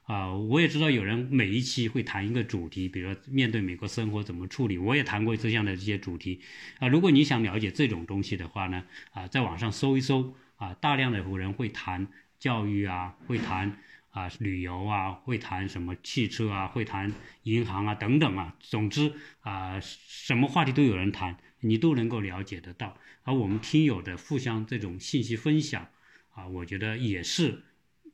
[0.05, 6.43] 啊，我也知道有人每一期会谈一个主题，比如说面对美国生活怎么处理，我也谈过这样的这些主题。
[6.79, 12.07] 啊，如果你想了解这种东西的话呢，啊，在网上搜一搜，啊，大量的有人会谈
[12.39, 13.81] 教育啊，会谈
[14.15, 22.97] 啊旅游啊，会谈什么汽车啊，会谈银行啊等等啊，总之啊，什么话题都有人谈，你都能够了解得到。
[23.25, 25.89] 而我们听友的互相这种信息分享，
[26.33, 27.65] 啊，我觉得也是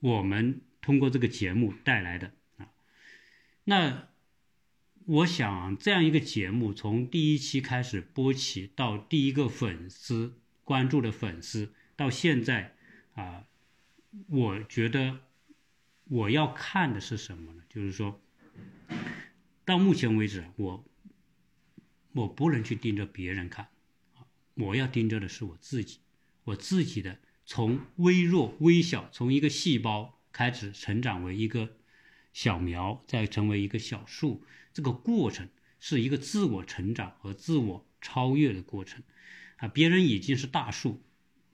[0.01, 0.63] 我们。
[0.83, 2.71] 通过这个节目带来的啊，
[3.65, 4.09] 那
[5.05, 12.75] 我想这样一个节目从第一期开始播起，到第一个粉丝关注的粉丝，到现在
[13.15, 13.45] 啊，
[14.29, 15.19] 我觉得
[16.11, 17.63] 我要看的是什么呢？
[17.71, 18.21] 就是说，
[19.65, 20.85] 到目前为止，我
[22.13, 23.69] 我不能去盯着别人看，
[24.55, 26.01] 我要盯着的是我自己，
[26.45, 30.19] 我自己的从微弱微小，从一个细胞。
[30.33, 31.77] 开始成长为一个
[32.33, 35.49] 小苗，再成为一个小树，这个过程
[35.81, 39.03] 是一个自我成长和自我超越的过程，
[39.57, 41.03] 啊，别人已经是大树，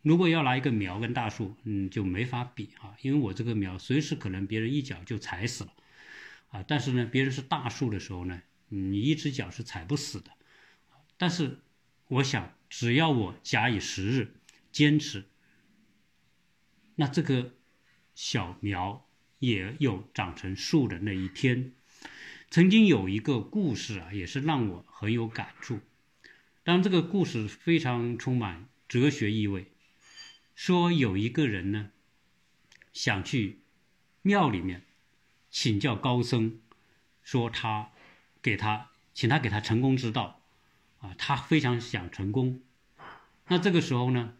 [0.06, 5.72] 如果要拿一个苗跟大树，嗯，就没法比啊，因为我这个苗随时可能别人一脚就踩死了，
[6.50, 10.30] 啊，但是呢，别人是大树的时候呢，你一只脚是踩不死的，
[11.16, 11.58] 但是
[12.06, 14.34] 我想，只要我假以时日，
[14.70, 15.24] 坚持，
[16.94, 17.52] 那这个。
[18.18, 19.06] 小苗
[19.40, 21.72] 也有长成树的那一天。
[22.48, 25.80] 曾经有一个故事啊，也是让我很有感触。
[26.64, 29.66] 当这个故事非常充满哲学意味。
[30.56, 31.92] 说有一个人呢，
[32.92, 33.60] 想去
[34.22, 34.82] 庙里面
[35.48, 36.58] 请教高僧，
[37.22, 37.92] 说他
[38.42, 40.42] 给他请他给他成功之道
[40.98, 42.60] 啊，他非常想成功。
[43.46, 44.34] 那这个时候呢，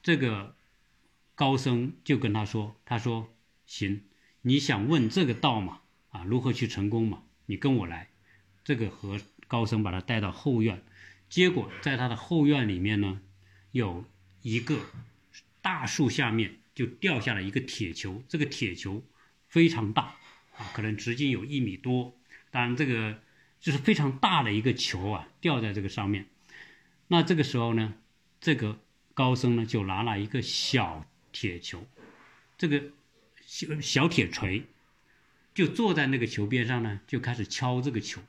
[0.00, 0.54] 这个。
[1.36, 3.34] 高僧就跟他说：“他说
[3.66, 4.04] 行，
[4.42, 5.80] 你想问这个道嘛？
[6.10, 7.24] 啊，如何去成功嘛？
[7.46, 8.08] 你跟我来。
[8.62, 10.84] 这个和高僧把他带到后院，
[11.28, 13.20] 结果在他的后院里面呢，
[13.72, 14.04] 有
[14.42, 14.78] 一个
[15.64, 19.02] 大树下面就掉下了一个铁球，这个铁球
[19.48, 20.14] 非常大
[20.58, 22.14] 啊，可能直径有一米多。
[22.50, 23.22] 当然，这个
[23.60, 26.26] 就是非常大的一个球啊，掉在这个上面。
[27.08, 27.94] 那这个时候呢，
[28.42, 28.78] 这个
[29.14, 31.86] 高僧呢就拿了一个小铁球，
[32.58, 32.90] 这个
[33.46, 34.64] 小小铁锤，
[35.54, 38.20] 就坐在那个球边上呢，就开始敲这个球。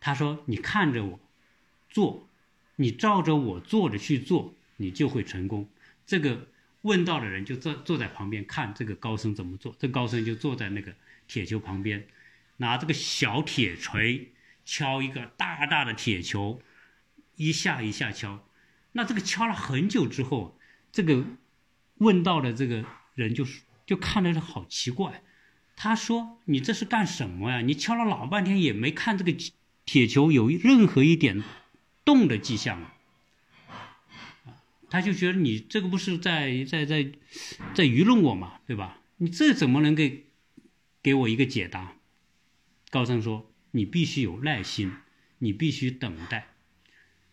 [0.00, 1.20] 他说：“你看着我
[1.88, 2.28] 做，
[2.76, 5.66] 你照着我做的去做，你就会成功。”
[6.12, 6.46] 这个
[6.82, 9.74] 问道的人就坐坐在旁边看这个高僧怎么做。
[9.78, 10.92] 这高僧就坐在那个
[11.26, 12.06] 铁球旁边，
[12.58, 14.30] 拿这个小铁锤
[14.66, 16.60] 敲一个大大的铁球，
[17.36, 18.46] 一下一下敲。
[18.92, 20.58] 那这个敲了很久之后，
[20.92, 21.24] 这个
[21.94, 23.46] 问道的这个人就
[23.86, 25.22] 就看着好奇怪。
[25.76, 27.62] 他说：“你这是干什么呀？
[27.62, 29.34] 你敲了老半天也没看这个。”
[29.86, 31.42] 铁球有任何一点
[32.04, 32.94] 动的迹象啊，
[34.92, 37.12] 他就觉得你这个不是在在在
[37.74, 39.00] 在愚弄我嘛，对吧？
[39.16, 40.26] 你这怎么能给
[41.02, 41.96] 给我一个解答？
[42.90, 44.92] 高僧说：“你必须有耐心，
[45.38, 46.48] 你必须等待。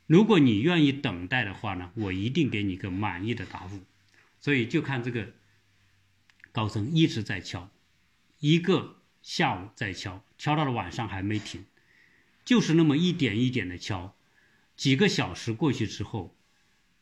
[0.08, 3.82] 如果你愿意等待的话呢，我一定给你个满意的答复。”
[4.40, 5.34] 所以就看这个
[6.54, 7.70] 高僧一直在敲，
[8.40, 11.66] 一个下午在敲，敲到了晚上还没停。
[12.46, 14.16] 就是那么一点一点的敲，
[14.78, 16.38] 几个小时过去之后，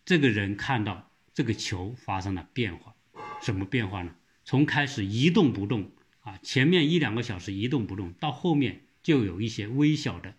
[0.08, 2.96] 这个人看到这个球发生了变化，
[3.42, 4.16] 什么变化呢？
[4.46, 5.92] 从开始一动不动
[6.22, 10.36] 啊，前面一两个小时一动不动，到后面就有一些微小的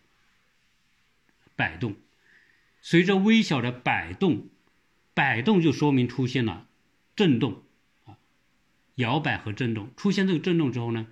[1.54, 1.96] 摆动，
[2.80, 4.48] 随着微小的摆动，
[5.12, 6.66] 摆动就说明出现了
[7.14, 7.62] 震动
[8.06, 8.16] 啊，
[8.94, 11.08] 摇摆和震动出现这个震动之后呢，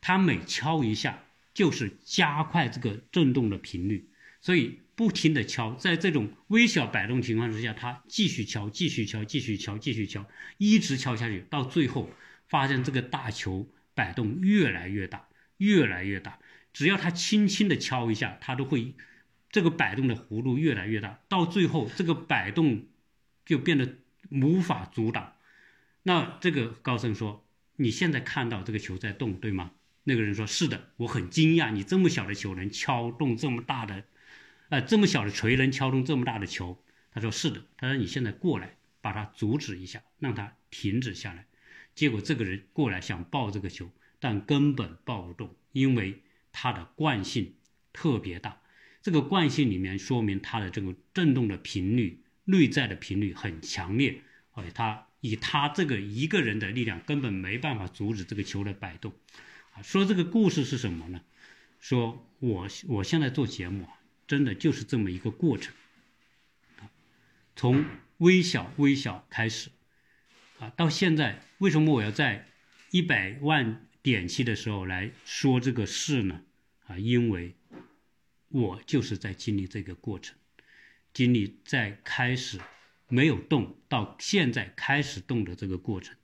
[0.00, 1.24] 他每敲一下。
[1.54, 4.08] 就是加快这个振动的频率，
[4.40, 10.26] 所以不停的敲，在这种微小摆动情况之下，他继续敲，继续敲，继续敲，继续敲，
[10.58, 12.10] 一直敲下去，到最后
[12.48, 16.38] 发现这个大球摆动越来越大，越来越大。
[16.72, 18.94] 只要他轻轻的敲一下，它都会
[19.50, 22.86] 这个摆动的弧度越来越大，到最后这个摆动
[23.44, 23.96] 就变得
[24.30, 25.32] 无法阻挡。
[26.04, 27.44] 那这个高僧说
[27.76, 29.72] ：“你现在看到这个球在动，对吗？”
[30.04, 34.04] 那个人说：“是的，我很惊讶，你这么小的球能敲动这么大的，
[34.68, 41.46] 呃，这么小的锤能敲动这么大的球。”他说：“是的。”他说：“你现在过来，把它阻止一下，让它停止下来。”
[41.94, 47.54] 结果这个人过来想抱这个球，但根本抱不动，因为它的惯性
[47.92, 48.60] 特别大。
[49.02, 59.12] 这个惯性里面说明它的这个振动的频率、内在的频率很强烈，而且他以他这个一个人的力量根本没办法阻止这个球的摆动。
[59.72, 61.20] 啊说这个故事是什么呢？
[61.80, 63.97] 说我我现在做节目啊，
[64.28, 65.74] 真的就是这么一个过程，
[66.78, 66.88] 啊
[67.56, 67.84] 从
[68.18, 69.70] 微小微小开始，
[70.60, 72.46] 啊，到现在为什么我要在
[72.90, 76.42] 一百万点击的时候来说这个事呢？
[76.86, 77.56] 啊，因为
[78.50, 80.36] 我就是在经历这个过程，
[81.12, 82.60] 经历在开始
[83.08, 86.14] 没有动到现在开始动的这个过程，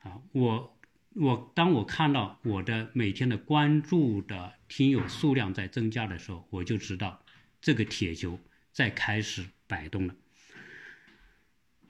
[0.00, 0.76] 啊，我。
[1.14, 7.21] 我当我看到我的每天的关注的听友数量在增加的时候，我就知道
[7.62, 8.38] 这个铁球
[8.72, 10.14] 在开始摆动了。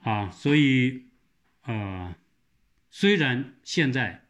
[0.03, 1.07] 啊，所以，
[1.63, 2.15] 呃，
[2.91, 4.29] 虽然现在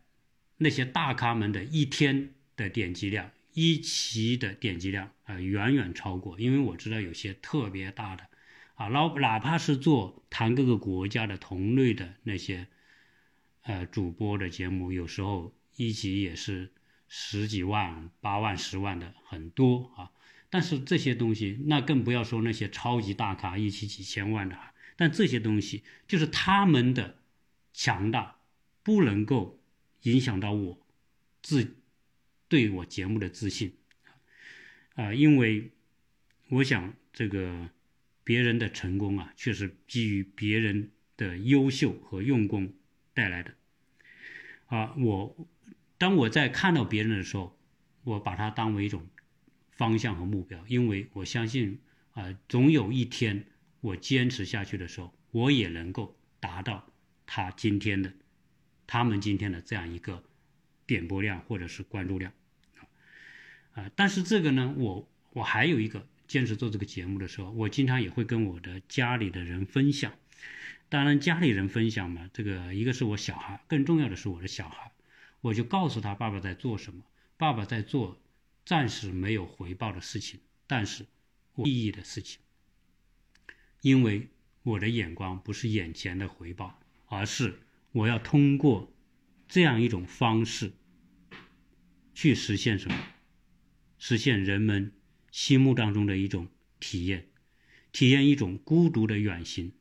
[0.56, 8.28] 那些大咖们的一天的点击量、一期的点击量啊，远远超过，因为我知道有些特别大的，
[8.76, 12.68] 啊，老哪怕是做谈各个国家的同类的那些。
[13.64, 16.72] 呃，主播的节目有时候一集也是
[17.06, 20.10] 十几万、八万、十万的很多啊。
[20.52, 24.58] 但是这些东西，那更不要说那些超级大咖一期几千万的。
[24.96, 27.16] 但这些东西就是他们的
[27.72, 28.36] 强大，
[28.82, 29.58] 不能够
[30.02, 30.86] 影响到我
[31.40, 31.78] 自
[32.48, 33.78] 对我节目的自信
[34.96, 35.14] 啊。
[35.14, 35.70] 因为
[36.50, 37.70] 我想这个
[38.22, 42.74] 别人的成功啊，确实基于别人的优秀和用功。
[43.14, 43.54] 带来的，
[44.68, 45.48] 啊，我
[45.98, 47.58] 当我在看到别人的时候，
[48.04, 49.06] 我把它当为一种
[49.72, 51.80] 方向和目标，因为我相信
[52.12, 53.44] 啊，总有一天
[53.80, 56.86] 我坚持下去的时候，我也能够达到
[57.26, 58.12] 他今天的，
[58.86, 60.22] 他们今天的这样一个
[60.86, 62.32] 点播量或者是关注量，
[63.72, 70.12] 啊，但是这个呢，我我还有一个坚持做这个节目的时候，我经常也会跟我的家里的人分享。
[70.88, 74.92] 当然，家里人分享嘛，这个一个是我小孩，更重要的是我的小孩，
[75.40, 77.02] 我就告诉他爸爸在做什么，
[77.38, 78.20] 爸爸在做
[78.64, 81.06] 暂时没有回报的事情，但是
[81.56, 82.40] 有意义的事情，
[83.80, 84.28] 因为
[84.62, 87.58] 我的眼光不是眼前的回报，而是
[87.92, 88.92] 我要通过
[89.48, 90.72] 这样一种方式
[92.14, 92.96] 去实现什么？
[93.98, 94.92] 实现人们
[95.30, 96.48] 心目当中的一种
[96.80, 97.28] 体验，
[97.92, 99.72] 体验一种孤独的远行，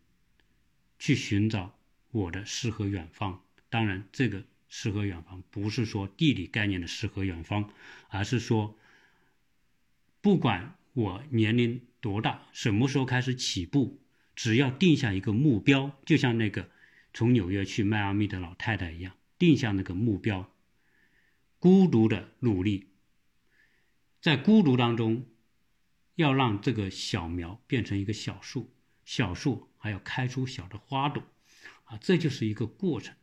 [1.00, 1.80] 去寻找
[2.12, 3.44] 我的诗和远方。
[3.70, 7.72] 当然，这个诗和远方不是说地理概念的诗和远方，
[8.08, 8.76] 而是说，
[10.22, 14.00] 不管我年龄多大，什么时候开始起步。
[14.34, 16.72] 只要定下一个目标，就像那个
[17.14, 20.50] 从纽约去迈阿密的老太太一样，定下那个目标，
[21.60, 22.88] 孤独的努力，
[24.22, 25.26] 在孤独当中，
[26.16, 31.22] 要让这个小苗变成一个小树，小树还要开出小的花朵，
[31.84, 33.14] 啊，这就是一个过程，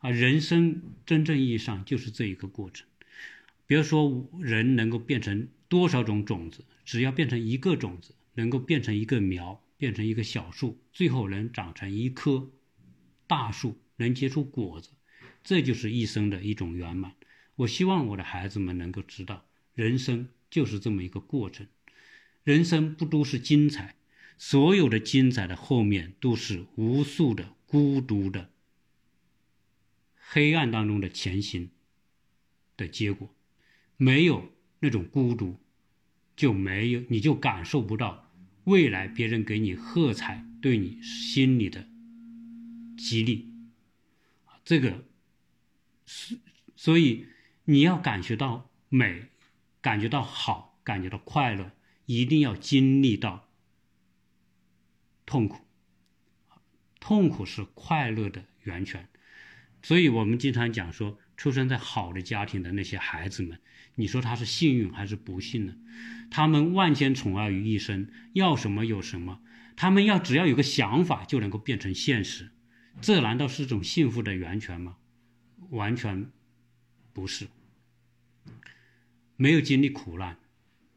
[0.00, 2.86] 啊，人生真正意义上就是这一个过程。
[3.66, 9.62] 比如说，人能够变成多少种种子，只要变成一个种子，能够变成一个苗。
[9.80, 12.50] 变成一个小树，最后能长成一棵
[13.26, 14.90] 大树，能结出果子，
[15.42, 17.14] 这就是一生的一种圆满。
[17.56, 21.66] 我希望我的孩子们能够知道，人生就是这么一个过程。
[22.44, 23.94] 人生不都是精彩？
[24.36, 28.50] 所有的精彩的后面都是无数的孤独的
[30.32, 31.70] 黑暗当中的前行
[32.76, 33.34] 的结果。
[33.96, 35.58] 没有那种孤独，
[36.36, 38.30] 就没有你就感受不到。
[38.64, 41.88] 未来别人给你喝彩，对你心里的
[42.96, 43.52] 激励，
[44.64, 45.04] 这个
[46.06, 46.38] 是
[46.76, 47.26] 所以
[47.64, 49.26] 你要感觉到美，
[49.80, 51.72] 感觉到好，感觉到快乐，
[52.06, 53.48] 一定要经历到
[55.26, 55.64] 痛苦，
[57.00, 59.08] 痛苦是快乐的源泉。
[59.82, 63.58] 所以我们经常讲说，出生在好的家庭的那些孩子们，
[63.94, 65.74] 你说他是幸运还是不幸呢？
[66.30, 69.40] 他们万千宠爱于一身，要什么有什么。
[69.76, 72.50] 他们要只要有个想法就能够变成现实，
[73.00, 74.96] 这难道是种幸福的源泉吗？
[75.70, 76.30] 完全
[77.14, 77.48] 不是。
[79.36, 80.36] 没有经历苦难，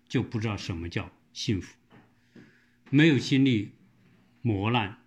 [0.10, 1.78] 就不知道什么叫幸福；
[2.90, 3.72] 没有经历
[4.42, 4.98] 磨难，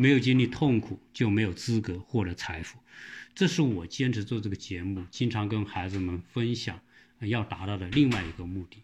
[0.00, 2.78] 没有经历痛苦，就没有资格获得财富。
[3.34, 6.80] 这是我坚持做这个节目，经常跟孩子们分享，
[7.20, 8.82] 要达到的另外一个目的。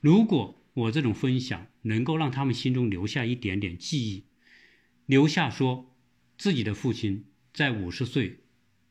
[0.00, 4.22] 如果我这种分享能够让他们心中留下一点点记忆，
[5.04, 5.96] 留下说
[6.38, 8.44] 自己的父亲在五十岁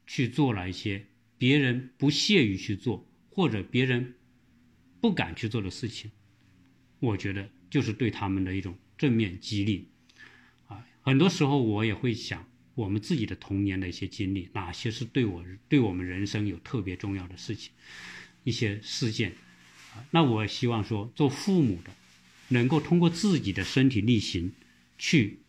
[0.05, 1.07] 去做了一些
[1.37, 4.15] 别人不屑于去做或者别人
[4.99, 6.11] 不敢去做的事情，
[6.99, 9.87] 我觉得就是对他们的一种正面激励。
[11.01, 17.71] 很多时候我也会想我们自己的童年的一些经历，哪些是对我对我们人生有特别重要的事情，
[18.43, 19.33] 一些事件。
[20.11, 21.91] 那我希望说，做父母的
[22.49, 24.53] 能够通过自己的身体力行，
[24.97, 25.39] 去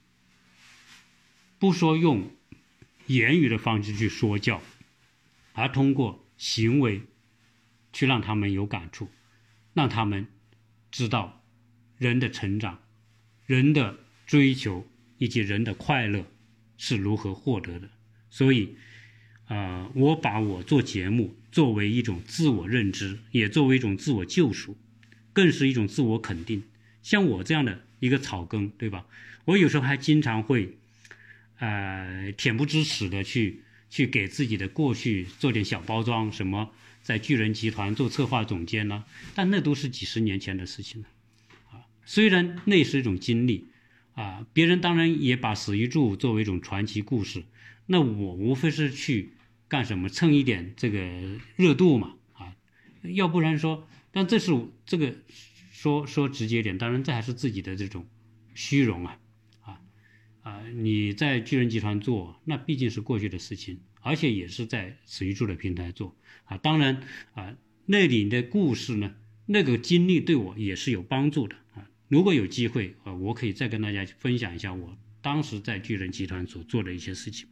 [1.58, 2.30] 不说用
[3.06, 4.60] 言语的方式去说教，
[5.52, 7.02] 而通过行为
[7.92, 9.08] 去让他们有感触，
[9.74, 10.26] 让他们
[10.90, 11.44] 知道
[11.98, 12.82] 人的成长、
[13.46, 14.86] 人的追求
[15.22, 16.26] 以及人的快乐
[16.76, 17.88] 是如何获得的。
[18.30, 18.76] 所以。
[19.46, 24.78] 啊，我把我做节目作为一种自我认知，也作为一种自我救赎，
[25.34, 26.62] 更是一种自我肯定。
[27.02, 29.04] 像我这样的一个草根，对吧？
[29.44, 30.78] 我有时候还经常会，
[31.58, 36.70] 呃，恬不知耻的去去给自己的过去做点小包装，什么
[37.02, 39.04] 在巨人集团做策划总监呢？
[39.34, 41.08] 但那都是几十年前的事情了。
[41.72, 43.66] 啊，虽然那是一种经历，
[44.14, 47.44] 啊，别人当然也把史玉柱作为一种传奇故事，
[47.86, 49.32] 那我无非是去。
[49.68, 51.00] 干什么蹭一点这个
[51.56, 52.16] 热度嘛？
[52.34, 52.54] 啊，
[53.04, 54.52] 要不然说，但这是
[54.84, 55.14] 这个
[55.70, 58.06] 说说直接点，当然这还是自己的这种
[58.54, 59.18] 虚荣啊，
[59.62, 59.80] 啊
[60.42, 60.62] 啊！
[60.74, 66.58] 你在巨人集团做，那毕竟是过去的事情，而且也是在史玉柱的平台做啊。
[66.58, 67.02] 当然
[67.32, 67.56] 啊，
[67.86, 69.14] 那里的故事呢，
[69.46, 71.56] 那个经历对我也是有帮助的。
[72.12, 77.48] 如果有机会啊，我可以再跟大家分享一下我当时在巨人集团所做的一些事情，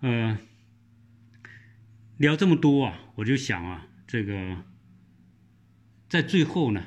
[0.00, 0.38] 嗯。
[2.16, 4.64] 聊这么多啊，我就想啊，这个
[6.08, 6.86] 在最后呢，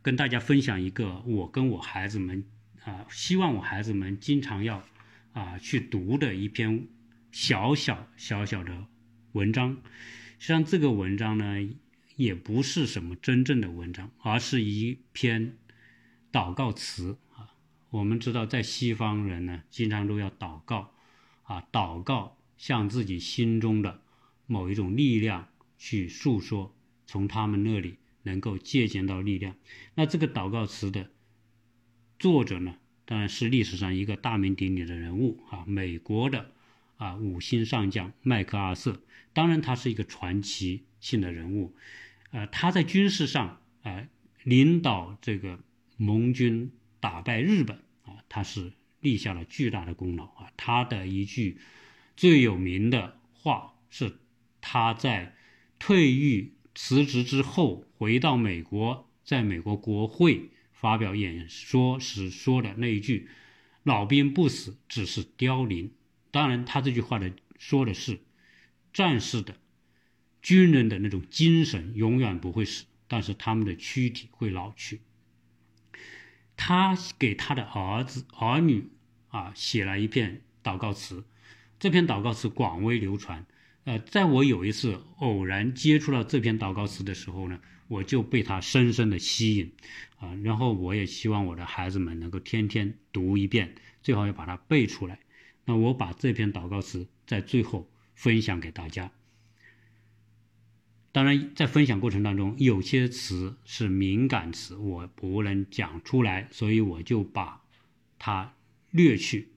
[0.00, 2.44] 跟大家分享一个我跟我孩子们
[2.84, 4.86] 啊，希望我孩子们经常要
[5.32, 6.86] 啊去读的一篇
[7.32, 8.86] 小小小小的
[9.32, 9.78] 文章。
[10.38, 11.68] 实际上，这个文章呢，
[12.14, 15.56] 也不是什么真正的文章，而是一篇
[16.32, 17.54] 祷告词啊。
[17.90, 20.92] 我们知道，在西方人呢，经常都要祷告
[21.42, 24.02] 啊，祷告向自己心中的。
[24.46, 26.74] 某一种力量去诉说，
[27.06, 29.54] 从他们那里能够借鉴到力量。
[29.94, 31.08] 那这个祷告词的
[32.18, 32.74] 作者呢，
[33.04, 36.50] 当然是历史上一个大名鼎鼎的人物啊，美国的
[36.96, 39.00] 啊五星上将麦克阿瑟。
[39.32, 41.76] 当然，他是一个传奇性的人物，
[42.32, 44.08] 呃，他在军事上啊
[44.42, 45.60] 领导这个
[46.00, 50.50] 盟军打败日本啊，他是立下了巨大的功劳啊。
[50.56, 51.60] 他的一句
[52.16, 54.18] 最有名的话是
[54.60, 55.36] 他在
[55.78, 60.50] 退役辞职之后回到美国，在美国国会。
[60.72, 63.28] 发表演说时说的那一句
[63.84, 65.92] “老兵不死，只是凋零”。
[66.32, 68.20] 当然，他这句话的说的是
[68.90, 69.56] 战士的、
[70.40, 75.02] 军人的那种精神永远不会死，但是他们的躯体会老去。
[76.62, 78.90] 他给他的儿子、儿女
[79.28, 81.24] 啊写了一篇祷告词，
[81.78, 83.46] 这篇祷告词广为流传。
[83.84, 87.58] 呃，在我有一次偶然接触到这篇祷告词的时候呢。
[87.90, 89.72] 我就被他深深的吸引，
[90.20, 95.18] 啊，然后我也希望我的孩子们能够天天读一遍，最好要把它背出来。
[95.64, 99.10] 那我把这篇祷告词在最后分享给大家。
[101.12, 107.62] 当然，在分享过程当中，有些词是敏感词，我不能讲出来，所以我就把
[108.18, 108.54] 它
[108.90, 109.52] 略去。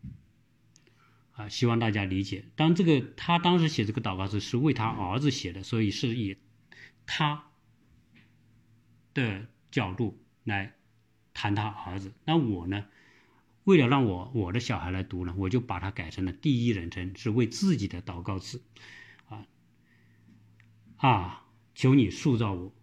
[1.34, 2.46] 啊，希望大家理解。
[2.56, 6.38] 当这个他当时写这个祷告词是为他儿子写的，所以是以
[7.06, 7.46] 他。
[9.16, 10.74] 的角度来
[11.36, 12.88] 谈他儿子，那我呢？
[13.64, 18.64] 为了让我我的小孩来读呢，我就把它改成了第一人称，是为自己的祷告词，
[19.30, 19.46] 啊
[20.98, 21.43] 啊！
[21.76, 22.76] 求你塑造我，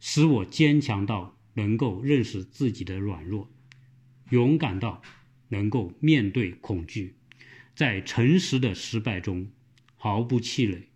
[0.00, 3.50] 使我坚强到能够认识自己的软弱，
[4.30, 5.02] 勇敢到
[5.48, 7.16] 能够面对恐惧，
[7.74, 9.50] 在诚实的失败中
[9.96, 10.88] 毫不气馁，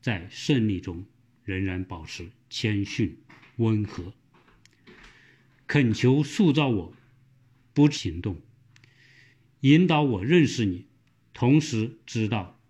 [0.00, 1.04] 在胜利中
[1.44, 3.18] 仍然保持谦逊。
[3.56, 4.12] 温和，
[5.68, 6.94] 恳求塑造我，
[7.72, 8.40] 不行动，
[9.60, 10.86] 引导我认识你，
[11.32, 12.60] 同时知道，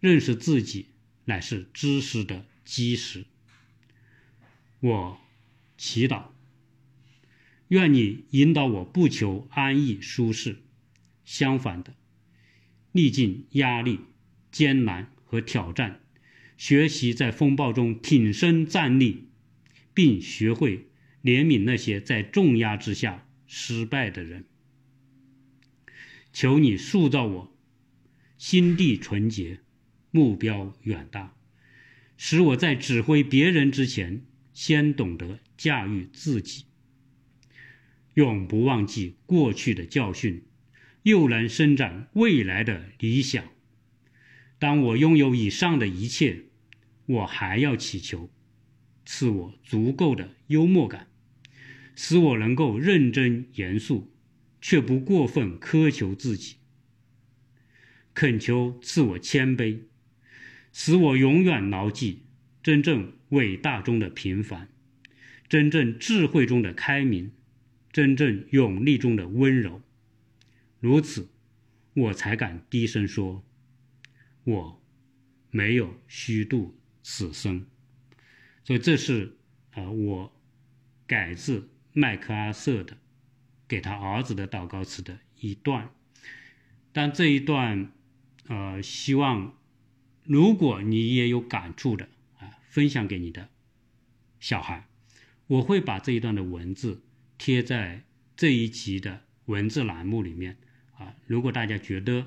[0.00, 0.86] 认识自己
[1.26, 3.26] 乃是知识的基石。
[4.80, 5.20] 我
[5.76, 6.26] 祈祷，
[7.68, 10.62] 愿你引导我不求安逸舒适，
[11.24, 11.94] 相反的，
[12.92, 14.00] 历尽压力、
[14.50, 16.00] 艰难和挑战，
[16.56, 19.28] 学习在风暴中挺身站立。
[19.96, 20.88] 并学会
[21.22, 24.44] 怜悯那些在重压之下失败的人。
[26.32, 27.56] 求你塑造我，
[28.36, 29.60] 心地纯洁，
[30.10, 31.36] 目标远大，
[32.16, 36.64] 使我在指挥别人之前，先懂得驾驭自己。
[38.14, 40.44] 永不忘记过去的教训，
[41.02, 43.44] 又能伸展未来的理想。
[44.58, 46.44] 当我拥有以上的一切，
[47.06, 48.30] 我还要祈求。
[49.04, 51.08] 赐我足够的幽默感，
[51.94, 54.10] 使我能够认真严肃，
[54.62, 56.56] 却不过分苛求自己。
[58.14, 59.80] 恳求赐我谦卑，
[60.76, 62.24] 使我永远牢记
[62.60, 64.68] 真正伟大中的平凡，
[65.48, 67.30] 真正智慧中的开明，
[67.92, 69.80] 真正勇力中的温柔。
[70.80, 71.28] 如此，
[71.94, 73.44] 我才敢低声说
[74.42, 74.82] ：“我
[75.52, 77.64] 没有虚度此生。”
[78.64, 79.36] 所以这是
[79.74, 80.32] 啊，我
[81.06, 82.96] 改自麦克阿瑟的
[83.68, 85.90] 给他儿子的祷告词的一段。
[86.92, 87.92] 但这一段，
[88.48, 89.56] 呃，希望
[90.24, 92.08] 如果你也有感触的
[92.38, 93.48] 啊，分享给你的
[94.40, 94.86] 小孩。
[95.46, 97.02] 我会把这一段的文字
[97.38, 98.04] 贴在
[98.36, 100.56] 这一集的文字栏目里面
[100.96, 101.14] 啊。
[101.26, 102.26] 如果大家觉得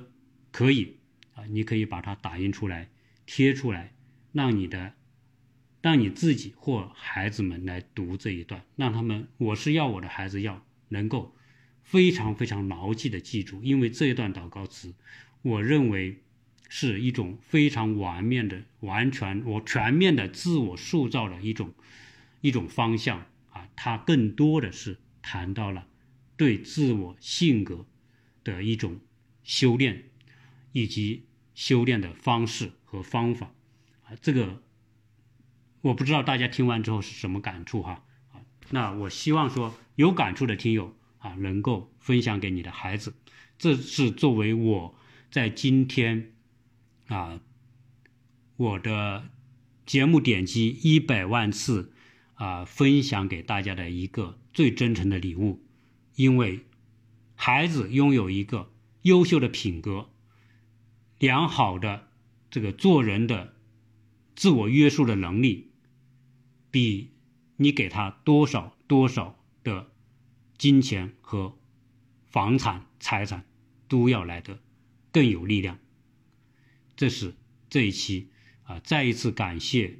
[0.51, 0.97] 可以
[1.33, 2.89] 啊，你可以把它打印出来
[3.25, 3.93] 贴出来，
[4.31, 4.93] 让你的。
[5.79, 11.33] 让你自己或孩子们来读这一段，让他们，我是要我的孩子要能够
[11.83, 14.93] 非常非常牢记的记住，因为这一段祷告词，
[15.43, 16.23] 我认为
[16.69, 21.73] 是一种非常完面的、完全我全面的自我塑造的一种
[22.41, 25.87] 一种方向啊，它更多的是谈到了
[26.35, 27.85] 对自我性格
[28.43, 28.99] 的一种
[29.43, 30.05] 修炼，
[30.71, 33.51] 以及修炼的方式和方法
[34.03, 34.61] 啊，这个。
[35.81, 38.03] 我不知道大家听完之后是什么感触哈
[38.33, 38.41] 啊？
[38.71, 43.13] 那我希望说有感触的听友啊，能够分享给你的孩子，
[43.57, 44.95] 这是作为我
[45.31, 46.33] 在今天
[47.07, 47.41] 啊
[48.55, 49.29] 我的
[49.85, 51.93] 节目点击一百万次
[52.35, 55.63] 啊分享给大家的一个最真诚的礼物，
[56.15, 56.65] 因为
[57.35, 58.71] 孩子拥有一个
[59.03, 60.09] 优秀的品格，
[61.19, 62.07] 良好的
[62.49, 63.53] 这个做人的
[64.35, 65.71] 自我约束的能力。
[66.69, 67.11] 比
[67.55, 69.89] 你给他多少多少的
[70.57, 71.57] 金钱和
[72.27, 73.45] 房产、财产
[73.87, 74.59] 都要来的
[75.11, 75.79] 更有力量。
[76.97, 77.35] 这是
[77.69, 78.31] 这一期
[78.63, 79.99] 啊，再一次感谢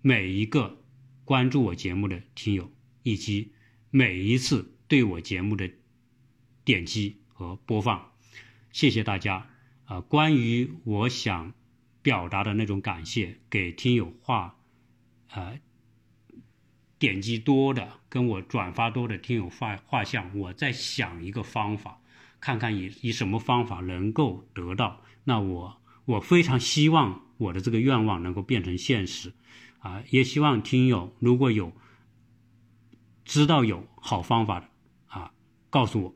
[0.00, 0.78] 每一个
[1.24, 2.72] 关注我节目的听友，
[3.02, 3.52] 以及
[3.90, 5.68] 每一次对我节目的
[6.64, 8.12] 点击和播放，
[8.70, 9.50] 谢谢大家
[9.86, 10.00] 啊！
[10.00, 11.52] 关于我想
[12.00, 14.56] 表达的那种感谢，给听友画
[15.30, 15.58] 呃
[16.98, 22.00] 点击多的，跟我转发多的听友画画像，我在想一个方法，
[22.38, 25.02] 看看以以什么方法能够得到。
[25.24, 29.34] 那我我非常希望我的这个愿望能够变成现实，
[29.80, 31.72] 啊，也希望听友如果有
[33.24, 34.68] 知道有好方法的
[35.06, 35.32] 啊，
[35.68, 36.14] 告诉我，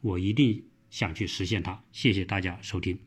[0.00, 1.84] 我一定想去实现它。
[1.92, 2.98] 谢谢大家收听。